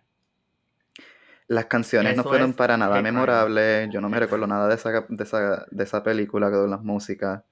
[1.47, 5.25] las canciones no fueron para nada memorables, yo no me recuerdo nada de esa, de
[5.25, 7.43] esa, de esa película con las músicas,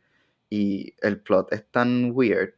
[0.51, 2.55] y el plot es tan weird,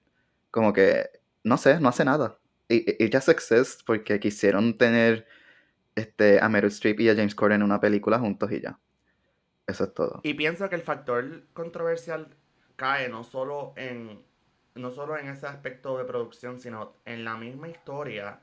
[0.50, 1.08] como que,
[1.44, 2.38] no sé, no hace nada.
[2.68, 5.26] It, it just exists porque quisieron tener
[5.98, 8.78] este, a Meryl Streep y a James Corden en una película juntos y ya.
[9.66, 10.20] Eso es todo.
[10.22, 12.28] Y pienso que el factor controversial
[12.76, 14.26] cae no solo en
[14.74, 18.40] no solo en ese aspecto de producción, sino en la misma historia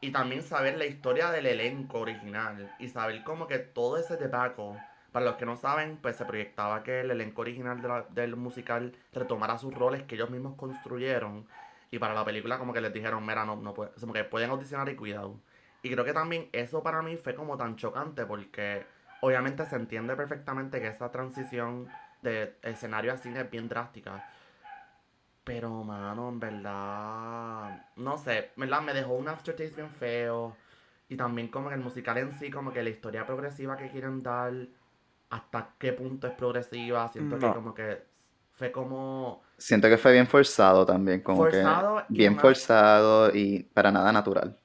[0.00, 4.76] y también saber la historia del elenco original y saber como que todo ese debacle,
[5.12, 9.56] para los que no saben, pues se proyectaba que el elenco original del musical retomara
[9.58, 11.46] sus roles que ellos mismos construyeron
[11.90, 14.88] y para la película como que les dijeron, mira, no, no como que pueden audicionar
[14.88, 15.40] y cuidado.
[15.82, 18.84] Y creo que también eso para mí fue como tan chocante porque
[19.20, 21.88] obviamente se entiende perfectamente que esa transición
[22.22, 24.24] de escenario a cine es bien drástica.
[25.44, 30.56] Pero, mano, en verdad, no sé, verdad me dejó un aftertaste bien feo.
[31.08, 34.22] Y también como que el musical en sí, como que la historia progresiva que quieren
[34.22, 34.52] dar,
[35.30, 38.02] hasta qué punto es progresiva, siento que como que
[38.52, 43.90] fue como Siento que fue bien forzado también, como forzado que bien forzado y para
[43.90, 44.56] nada natural.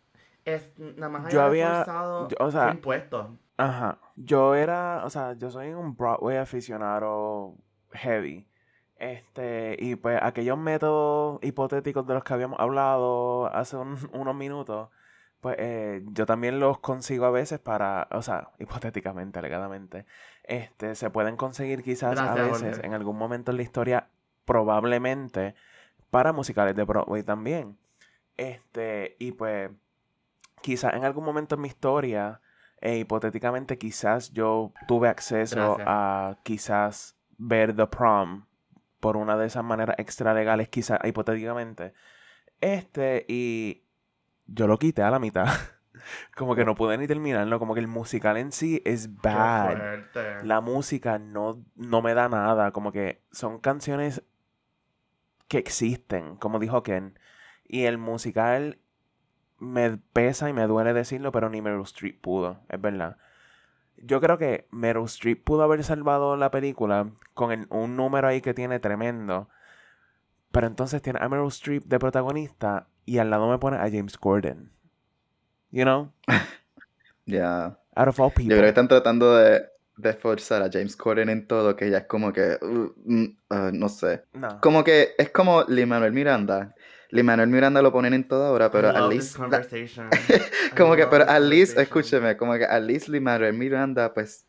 [0.45, 3.37] Es nada más Yo había- yo- o sea, fue impuesto.
[3.57, 3.99] Ajá.
[4.15, 7.55] Yo era, o sea, yo soy un Broadway aficionado
[7.91, 8.47] heavy.
[8.97, 14.89] Este, y pues aquellos métodos hipotéticos de los que habíamos hablado hace un- unos minutos,
[15.41, 20.05] pues eh, yo también los consigo a veces para, o sea, hipotéticamente, alegadamente,
[20.43, 22.85] este, se pueden conseguir quizás a veces Jorge.
[22.87, 24.07] en algún momento en la historia,
[24.45, 25.55] probablemente
[26.09, 27.77] para musicales de Broadway también.
[28.37, 29.69] Este, y pues
[30.63, 32.41] quizás en algún momento en mi historia,
[32.81, 35.87] e hipotéticamente quizás yo tuve acceso Gracias.
[35.87, 38.45] a quizás ver The Prom
[38.99, 41.93] por una de esas maneras extralegales, quizás hipotéticamente.
[42.59, 43.83] Este, y
[44.47, 45.47] yo lo quité a la mitad.
[46.35, 50.03] como que no pude ni terminarlo, como que el musical en sí es bad.
[50.43, 54.23] La música no, no me da nada, como que son canciones
[55.47, 57.19] que existen, como dijo Ken.
[57.65, 58.79] Y el musical
[59.63, 63.17] me pesa y me duele decirlo, pero ni Meryl Streep pudo, es verdad.
[63.97, 68.41] Yo creo que Meryl Streep pudo haber salvado la película con el- un número ahí
[68.41, 69.47] que tiene tremendo.
[70.51, 74.17] Pero entonces tiene a Meryl Streep de protagonista y al lado me pone a James
[74.17, 74.71] Corden.
[75.71, 76.11] You know?
[77.25, 77.77] Ya.
[77.95, 78.55] Out of all Yo people.
[78.55, 79.63] creo que están tratando de,
[79.97, 83.71] de forzar a James Corden en todo, que ya es como que, uh, mm, uh,
[83.71, 84.23] no sé.
[84.33, 84.59] No.
[84.61, 86.75] Como que es como Lin-Manuel Miranda.
[87.15, 89.47] Lin-Manuel Miranda lo ponen en todo ahora, pero I at love least, this la-
[90.75, 94.45] como I que, pero at least, escúcheme, como que at least Lin-Manuel Miranda, pues,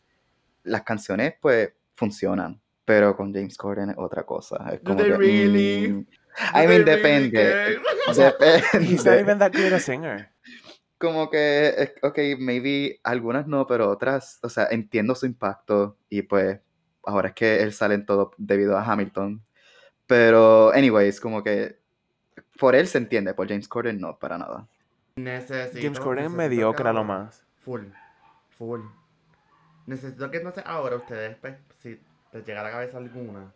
[0.62, 2.61] las canciones, pues, funcionan.
[2.87, 4.57] Pero con James Corden es otra cosa.
[4.73, 5.89] Es Do como they que, really?
[5.89, 7.79] mm, Do I they mean, really depende.
[8.09, 9.21] He's not Depende.
[9.21, 10.31] even that good a singer.
[10.99, 16.61] Como que, ok, maybe algunas no, pero otras, o sea, entiendo su impacto y pues
[17.05, 19.43] ahora es que él sale en todo debido a Hamilton.
[20.07, 21.79] Pero, anyways, como que
[22.59, 24.67] por él se entiende, por James Corden no, para nada.
[25.17, 27.45] Necesito, James Corden mediocre a lo más.
[27.65, 27.85] Full,
[28.59, 28.81] full.
[29.87, 32.01] Necesito que entonces ahora ustedes, pues, si
[32.33, 33.53] les llega a la cabeza alguna,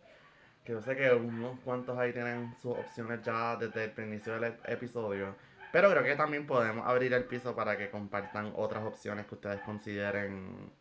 [0.63, 4.53] Que yo sé que unos cuantos ahí tienen sus opciones ya desde el inicio del
[4.53, 5.35] ep- episodio.
[5.71, 9.61] Pero creo que también podemos abrir el piso para que compartan otras opciones que ustedes
[9.61, 10.71] consideren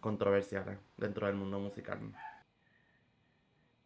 [0.00, 1.98] controversiales dentro del mundo musical.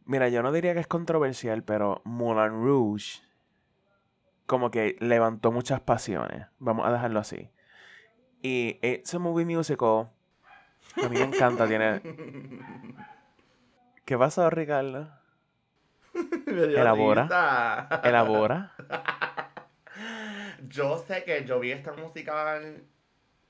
[0.04, 3.20] Mira, yo no diría que es controversial, pero Moulin Rouge
[4.52, 6.46] como que levantó muchas pasiones.
[6.58, 7.48] Vamos a dejarlo así.
[8.42, 10.10] Y a Movie Musical.
[11.02, 12.02] A mí me encanta, tiene...
[14.04, 15.10] ¿Qué pasó, Ricardo?
[16.46, 17.88] Elabora.
[18.04, 18.74] Elabora.
[20.68, 22.84] Yo sé que yo vi esta musical,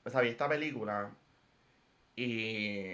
[0.05, 1.11] o sea, vi esta película
[2.15, 2.93] y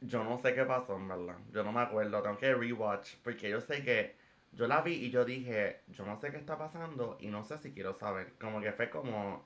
[0.00, 1.36] yo no sé qué pasó, en verdad.
[1.52, 4.16] Yo no me acuerdo, tengo que rewatch porque yo sé que
[4.58, 7.58] yo la vi y yo dije, yo no sé qué está pasando y no sé
[7.58, 8.32] si quiero saber.
[8.40, 9.44] Como que fue como...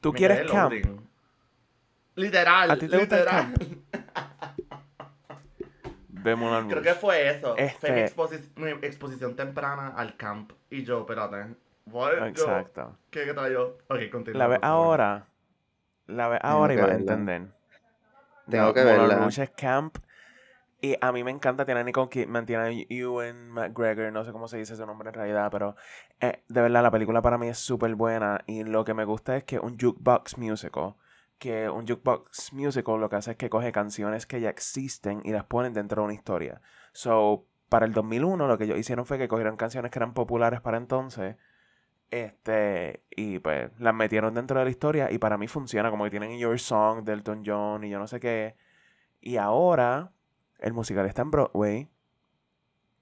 [0.00, 0.72] ¿Tú me quieres quedé camp?
[0.72, 1.08] loading.
[2.14, 3.54] Literal, ¿A ti te gusta el literal.
[6.08, 7.54] Ve Moulin Creo que fue eso.
[7.56, 10.52] Fue mi, Este- exposi- mi exposición temprana al camp.
[10.70, 11.54] Y yo, espérate.
[11.86, 12.26] what?
[12.28, 12.96] Exacto.
[13.10, 13.76] ¿Qué, qué tal yo?
[13.88, 14.38] Ok, continúa.
[14.38, 15.26] La ves ahora.
[16.06, 17.42] La ves ahora y vas a entender.
[18.48, 19.16] Tengo que Moulin verla.
[19.16, 19.98] Rouge es camp.
[20.84, 24.32] Y a mí me encanta, tiene a Nicole Kidman, tiene a Ewan McGregor, no sé
[24.32, 25.76] cómo se dice su nombre en realidad, pero
[26.18, 29.36] eh, de verdad la película para mí es súper buena y lo que me gusta
[29.36, 30.96] es que un jukebox musical,
[31.38, 35.30] que un jukebox musical lo que hace es que coge canciones que ya existen y
[35.30, 36.60] las ponen dentro de una historia.
[36.92, 40.60] So, para el 2001 lo que ellos hicieron fue que cogieron canciones que eran populares
[40.60, 41.36] para entonces
[42.10, 46.10] este, y pues las metieron dentro de la historia y para mí funciona, como que
[46.10, 48.56] tienen Your Song de Elton John y yo no sé qué.
[49.20, 50.12] Y ahora
[50.62, 51.88] el musical está en Broadway,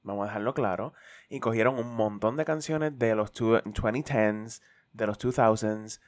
[0.02, 0.92] vamos a dejarlo claro,
[1.28, 6.00] y cogieron un montón de canciones de los two- 2010s, de los 2000s,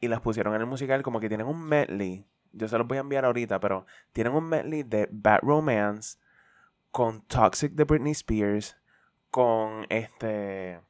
[0.00, 2.26] y las pusieron en el musical como que tienen un medley.
[2.52, 6.18] Yo se los voy a enviar ahorita, pero tienen un medley de Bad Romance
[6.90, 8.76] con Toxic de Britney Spears,
[9.30, 10.80] con este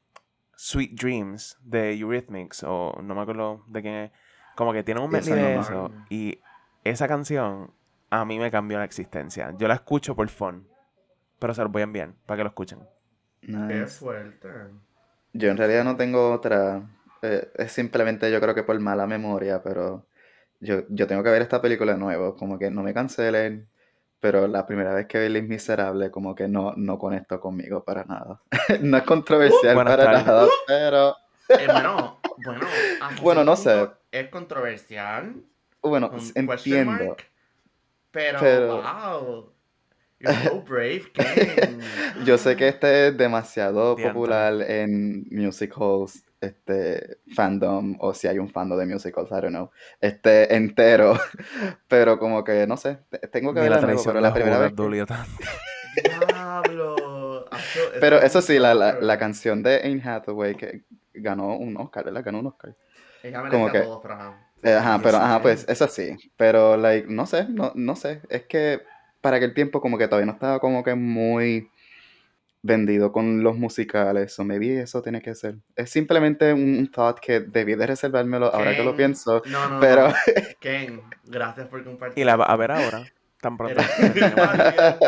[0.55, 4.11] Sweet Dreams de Eurythmics, o no me acuerdo de quién es.
[4.55, 5.91] Como que tienen un medley de eso.
[6.09, 6.39] Y
[6.83, 7.73] esa canción
[8.09, 9.53] a mí me cambió la existencia.
[9.57, 10.67] Yo la escucho por fun,
[11.39, 12.79] pero se los voy a enviar para que lo escuchen.
[13.41, 13.87] Qué Nice.
[13.87, 14.49] fuerte.
[15.33, 16.81] Yo en realidad no tengo otra.
[17.21, 20.05] eh, es simplemente yo creo que por mala memoria, pero
[20.59, 22.35] yo, yo tengo que ver esta película de nuevo.
[22.35, 23.69] Como que no me cancelen,
[24.19, 28.03] pero la primera vez que vi Les Miserables, como que no, no conecto conmigo para
[28.05, 28.41] nada.
[28.81, 30.25] no es controversial para tardes.
[30.25, 31.15] nada, pero
[31.49, 32.65] Eh, bueno, bueno,
[33.23, 33.89] Bueno, no sé.
[34.11, 35.35] Es controversial.
[35.81, 37.03] bueno, entiendo.
[37.05, 37.28] mark,
[38.11, 39.53] pero, Pero- wow.
[40.21, 41.79] You're so brave, Ken.
[42.25, 48.49] Yo sé que este es demasiado popular en musicals, este fandom, o si hay un
[48.49, 51.13] fandom de musicals, I don't know, este entero,
[51.87, 54.73] pero como que no sé, te- tengo que Ni la traición pero la primera vez
[54.73, 54.75] que-.
[56.29, 57.45] Diablo.
[57.99, 60.83] Pero es eso sí, la, la, la canción de Anne Hathaway que
[61.13, 62.23] ganó un Oscar, ¿verdad?
[62.23, 62.75] Ganó un Oscar.
[63.23, 64.48] Ella como merece que- todos, pero.
[64.61, 68.43] Eh, Ajá, pero ajá, pues eso sí, pero like, no sé, no, no sé, es
[68.45, 68.81] que
[69.21, 71.69] para aquel tiempo como que todavía no estaba como que muy
[72.61, 75.55] vendido con los musicales, o maybe eso tiene que ser.
[75.75, 79.79] Es simplemente un thought que debí de reservármelo ahora que lo Ken, pienso, No, no,
[79.79, 80.13] pero no.
[80.59, 82.21] Ken, gracias por compartir.
[82.21, 83.03] Y la va a ver ahora,
[83.39, 83.81] tan pronto.
[83.81, 85.05] Eres bien valiente.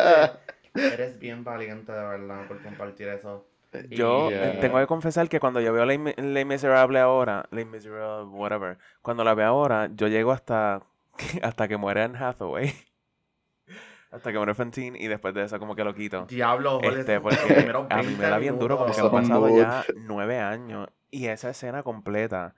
[0.73, 3.45] Eres bien valiente, de verdad, por compartir eso.
[3.89, 7.65] Yo eh, tengo que confesar que cuando yo veo Les Mi- Les Miserables ahora, Les
[7.65, 10.81] Miserables, whatever, cuando la veo ahora, yo llego hasta,
[11.41, 12.73] hasta que muere Anne Hathaway.
[14.11, 16.25] hasta que muere Fantine y después de eso como que lo quito.
[16.25, 17.37] Diablo, Este, porque
[17.89, 20.89] a mí 20 me da bien duro, como que Eso han pasado ya nueve años.
[21.09, 22.55] Y esa escena completa,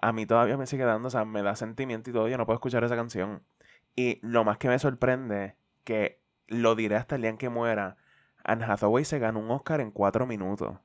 [0.00, 2.44] a mí todavía me sigue dando, o sea, me da sentimiento y todo, yo no
[2.46, 3.42] puedo escuchar esa canción.
[3.96, 7.96] Y lo más que me sorprende, que lo diré hasta el día en que muera,
[8.44, 10.76] Anne Hathaway se ganó un Oscar en cuatro minutos.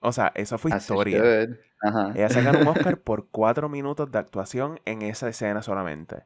[0.00, 1.48] O sea, eso fue historia.
[1.80, 2.12] Ajá.
[2.14, 6.24] Ella se ganó un Oscar por cuatro minutos de actuación en esa escena solamente.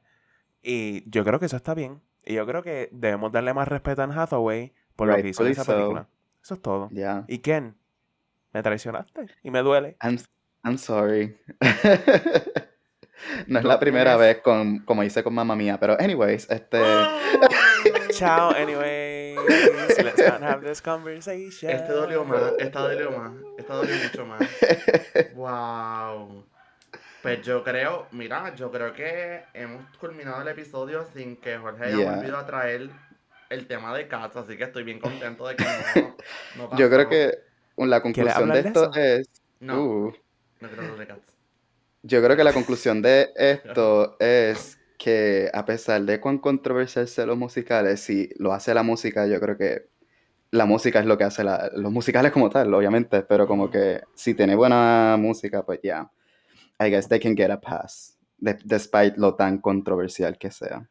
[0.63, 2.01] Y yo creo que eso está bien.
[2.25, 5.45] Y yo creo que debemos darle más respeto a Anne Hathaway por lo que hizo
[5.45, 5.73] en esa so.
[5.73, 6.09] película.
[6.43, 6.89] Eso es todo.
[6.91, 7.25] Yeah.
[7.29, 7.77] ¿Y Ken?
[8.53, 9.97] Me traicionaste y me duele.
[10.03, 10.19] I'm,
[10.65, 11.37] I'm sorry.
[13.47, 16.79] No es la primera vez con, como hice con mamá mía, pero anyways, este...
[18.19, 19.37] Chao, anyways.
[19.99, 21.71] Let's not have this conversation.
[21.71, 24.41] Este dolió más, esta dolió más, esta dolió mucho más.
[25.35, 26.45] Wow.
[27.23, 31.97] Pues yo creo, mira, yo creo que hemos culminado el episodio sin que Jorge haya
[31.97, 32.17] Yeah.
[32.17, 32.91] volvido a traer
[33.51, 36.17] el tema de casa, así que estoy bien contento de que no,
[36.57, 36.81] no pasó.
[36.81, 37.39] Yo creo que
[37.77, 39.29] la conclusión de esto es...
[39.61, 40.15] No, uh,
[40.61, 41.37] no quiero hablar de Cats.
[42.03, 47.29] Yo creo que la conclusión de esto es que a pesar de cuán controversial sean
[47.29, 49.89] los musicales, si lo hace la música, yo creo que
[50.51, 54.01] la música es lo que hace la, los musicales como tal, obviamente, pero como que
[54.15, 56.11] si tiene buena música, pues ya,
[56.81, 60.89] I guess they can get a pass, de- despite lo tan controversial que sea.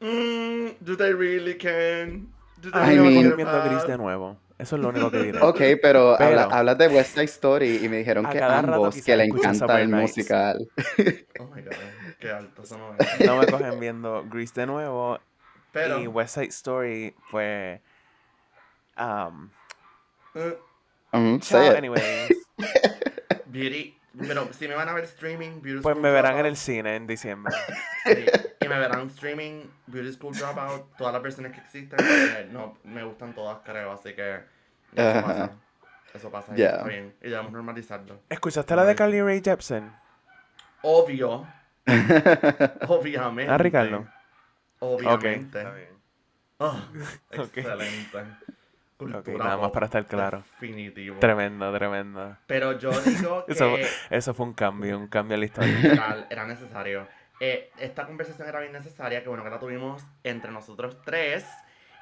[0.00, 2.28] Mm, do they really can?
[2.60, 4.36] Do they I mean- Gris de nuevo.
[4.58, 5.38] Eso es lo único que diré.
[5.42, 9.16] Ok, pero, Pero- habla- hablas de West Side Story y me dijeron que ambos, que
[9.16, 10.16] le encanta el Nights.
[10.16, 10.68] musical.
[11.38, 11.72] Oh my god,
[12.18, 15.18] qué alto eso no me cogen viendo Gris de nuevo.
[15.72, 17.82] Pero, Y West Side Story fue.
[18.98, 19.50] Um,
[20.32, 21.76] chao, say it.
[21.76, 22.02] anyways.
[23.46, 23.94] Beauty,
[24.26, 27.06] pero si me van a ver streaming, Beauty Pues me verán en el cine en
[27.06, 27.54] diciembre.
[28.04, 28.24] sí,
[28.66, 33.04] y me verán streaming Beauty School Dropout, todas las versiones que existen, porque no, me
[33.04, 34.40] gustan todas creo, así que
[34.94, 35.22] eso Ajá.
[35.22, 35.50] pasa.
[36.14, 36.70] Eso pasa y Ya.
[36.70, 38.18] está bien, y debemos normalizarlo.
[38.28, 39.92] ¿Escuchaste la de Carly Rae Jepsen?
[40.82, 41.46] Obvio,
[42.88, 43.52] obviamente.
[43.52, 44.06] Ah, Ricardo.
[44.80, 45.58] Obviamente.
[45.58, 45.88] está bien.
[46.58, 46.76] Oh,
[47.38, 47.56] Ok.
[47.58, 48.18] excelente.
[48.18, 48.24] Ok,
[48.98, 50.42] Cultura nada más pop, para estar claro.
[50.58, 51.18] Definitivo.
[51.20, 52.36] Tremendo, tremendo.
[52.46, 53.76] Pero yo digo que Eso,
[54.08, 56.26] eso fue un cambio, un cambio en la historia.
[56.30, 57.06] era necesario.
[57.40, 61.44] Eh, esta conversación era bien necesaria, que bueno, que la tuvimos entre nosotros tres.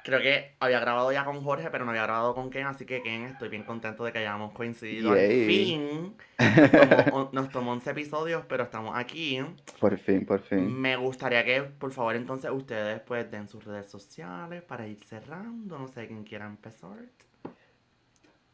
[0.03, 3.01] Creo que había grabado ya con Jorge, pero no había grabado con Ken, así que
[3.01, 5.41] Ken, estoy bien contento de que hayamos coincidido Yay.
[5.41, 6.15] al fin.
[6.37, 9.43] Nos tomó, nos tomó 11 episodios, pero estamos aquí.
[9.79, 10.79] Por fin, por fin.
[10.79, 15.79] Me gustaría que, por favor, entonces ustedes pues den sus redes sociales para ir cerrando.
[15.79, 16.99] No sé quién quiera empezar.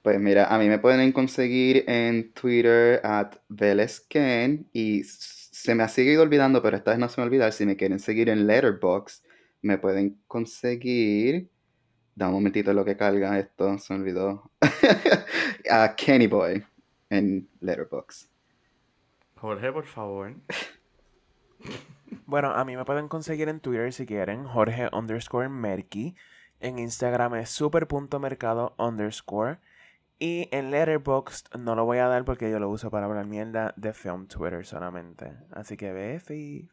[0.02, 5.04] Pues mira, a mí me pueden conseguir en Twitter at VélezKen y
[5.62, 7.54] se me ha seguido olvidando, pero esta vez no se me va a olvidar.
[7.54, 9.24] Si me quieren seguir en Letterboxd,
[9.62, 11.50] me pueden conseguir.
[12.16, 14.52] Da un momentito lo que carga esto, se me olvidó.
[15.70, 16.64] a Kenny Boy
[17.10, 18.28] en Letterboxd.
[19.36, 20.34] Jorge, por favor.
[22.26, 26.16] Bueno, a mí me pueden conseguir en Twitter si quieren, Jorge underscore Merky.
[26.60, 29.60] En Instagram es super.mercado underscore.
[30.24, 33.74] Y en Letterboxd no lo voy a dar porque yo lo uso para hablar mierda
[33.76, 35.34] de film Twitter solamente.
[35.52, 36.70] Así que Befi.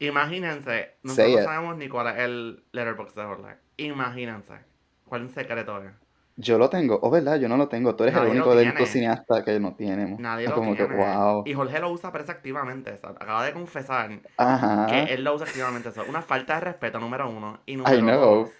[0.00, 3.56] Imagínense, nosotros no sabemos ni cuál es el letterbox de Jorge.
[3.76, 4.54] Imagínense.
[5.04, 5.92] ¿Cuál secreto es?
[6.34, 7.94] Yo lo tengo, oh verdad, yo no lo tengo.
[7.94, 10.16] Tú eres el Nadie único del cineasta que no tiene.
[10.18, 10.88] Nadie Es lo como tiene.
[10.88, 11.44] que, wow.
[11.46, 12.98] Y Jorge lo usa parece activamente.
[13.04, 14.86] acaba de confesar Ajá.
[14.86, 15.90] que él lo usa activamente.
[15.90, 16.02] Eso.
[16.08, 17.60] Una falta de respeto, número uno.
[17.66, 18.20] Y número I know.
[18.20, 18.50] dos.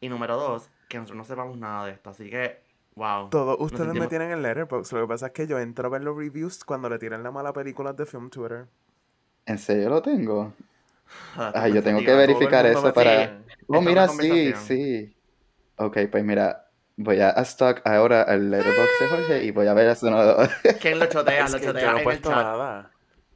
[0.00, 2.10] Y número dos, que nosotros no sepamos nada de esto.
[2.10, 2.60] Así que,
[2.94, 3.28] wow.
[3.30, 4.92] Todos ustedes me tienen en Letterboxd.
[4.92, 7.30] Lo que pasa es que yo entro a ver los reviews cuando le tiran la
[7.30, 8.66] mala película de film Twitter.
[9.46, 10.52] ¿En serio lo tengo?
[11.34, 13.42] Joder, Ay, yo tengo que verificar el eso para...
[13.66, 15.14] Oh, mira, sí, sí.
[15.76, 19.74] Ok, pues mira, voy a, a stock ahora al letterbox de Jorge y voy a
[19.74, 20.10] ver eso.
[20.10, 20.36] No,
[20.80, 21.48] ¿Quién lo chotea?
[21.48, 22.90] Lo chotea yo no he en el puesto nada.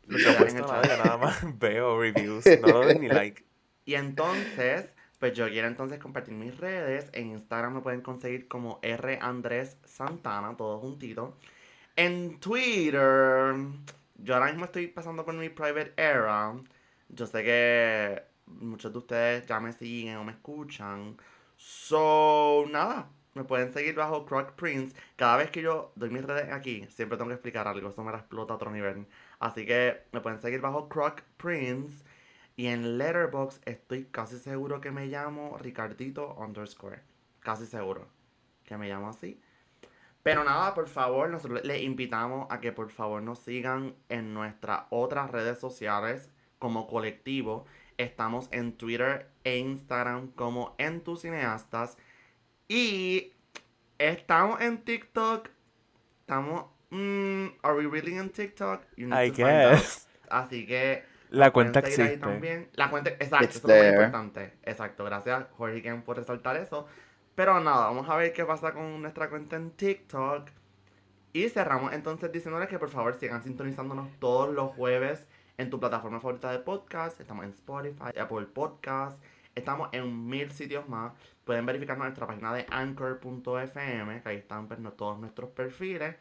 [0.07, 1.05] Lo chotea en el nada, chat.
[1.05, 2.45] nada más veo reviews.
[2.61, 3.45] No lo doy ni like.
[3.85, 7.11] Y entonces, pues yo quiero entonces compartir mis redes.
[7.13, 11.37] En Instagram me pueden conseguir como R Andrés Santana, todo juntito.
[11.97, 13.55] En Twitter,
[14.17, 16.55] yo ahora mismo estoy pasando por mi private era.
[17.09, 21.17] Yo sé que muchos de ustedes ya me siguen o me escuchan.
[21.57, 24.97] So, nada, me pueden seguir bajo Croc Prince.
[25.17, 27.89] Cada vez que yo doy mis redes aquí, siempre tengo que explicar algo.
[27.89, 29.07] Eso me la explota a otro nivel.
[29.39, 32.05] Así que me pueden seguir bajo Croc Prince.
[32.57, 37.01] Y en Letterboxd estoy casi seguro que me llamo Ricardito underscore.
[37.41, 38.09] Casi seguro
[38.65, 39.41] que me llamo así.
[40.23, 44.85] Pero nada, por favor, nosotros les invitamos a que por favor nos sigan en nuestras
[44.91, 47.67] otras redes sociales como colectivo.
[47.99, 51.97] Estamos en Twitter e Instagram como Entucineastas.
[52.69, 53.35] Y
[53.99, 55.49] estamos en TikTok.
[56.21, 56.65] Estamos...
[56.91, 58.83] mm, ¿Are we really in TikTok?
[58.97, 59.73] You need I to find out.
[59.75, 60.09] guess.
[60.29, 61.05] Así que
[61.37, 62.19] La cuenta existe.
[62.19, 62.69] también.
[62.75, 64.05] La cuenta, exacto, It's eso es lo más there.
[64.07, 64.53] importante.
[64.63, 66.87] Exacto, gracias Jorge Ken por resaltar eso.
[67.35, 70.49] Pero nada, vamos a ver qué pasa con nuestra cuenta en TikTok.
[71.33, 75.27] Y cerramos entonces diciéndoles que por favor sigan sintonizándonos todos los jueves
[75.59, 77.21] en tu plataforma favorita de podcast.
[77.21, 79.19] Estamos en Spotify, Apple Podcast.
[79.55, 81.13] Estamos en mil sitios más.
[81.45, 86.17] Pueden verificar nuestra página de anchor.fm, que ahí están pues, no- todos nuestros perfiles.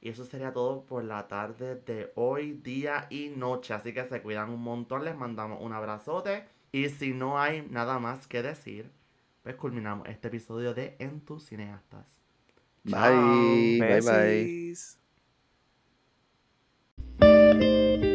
[0.00, 3.74] Y eso sería todo por la tarde de hoy, día y noche.
[3.74, 5.04] Así que se cuidan un montón.
[5.04, 6.46] Les mandamos un abrazote.
[6.70, 8.90] Y si no hay nada más que decir,
[9.42, 12.06] pues culminamos este episodio de En tus cineastas.
[12.86, 13.00] Chao.
[13.00, 14.98] Bye, bye, bye.
[17.20, 18.07] Besis.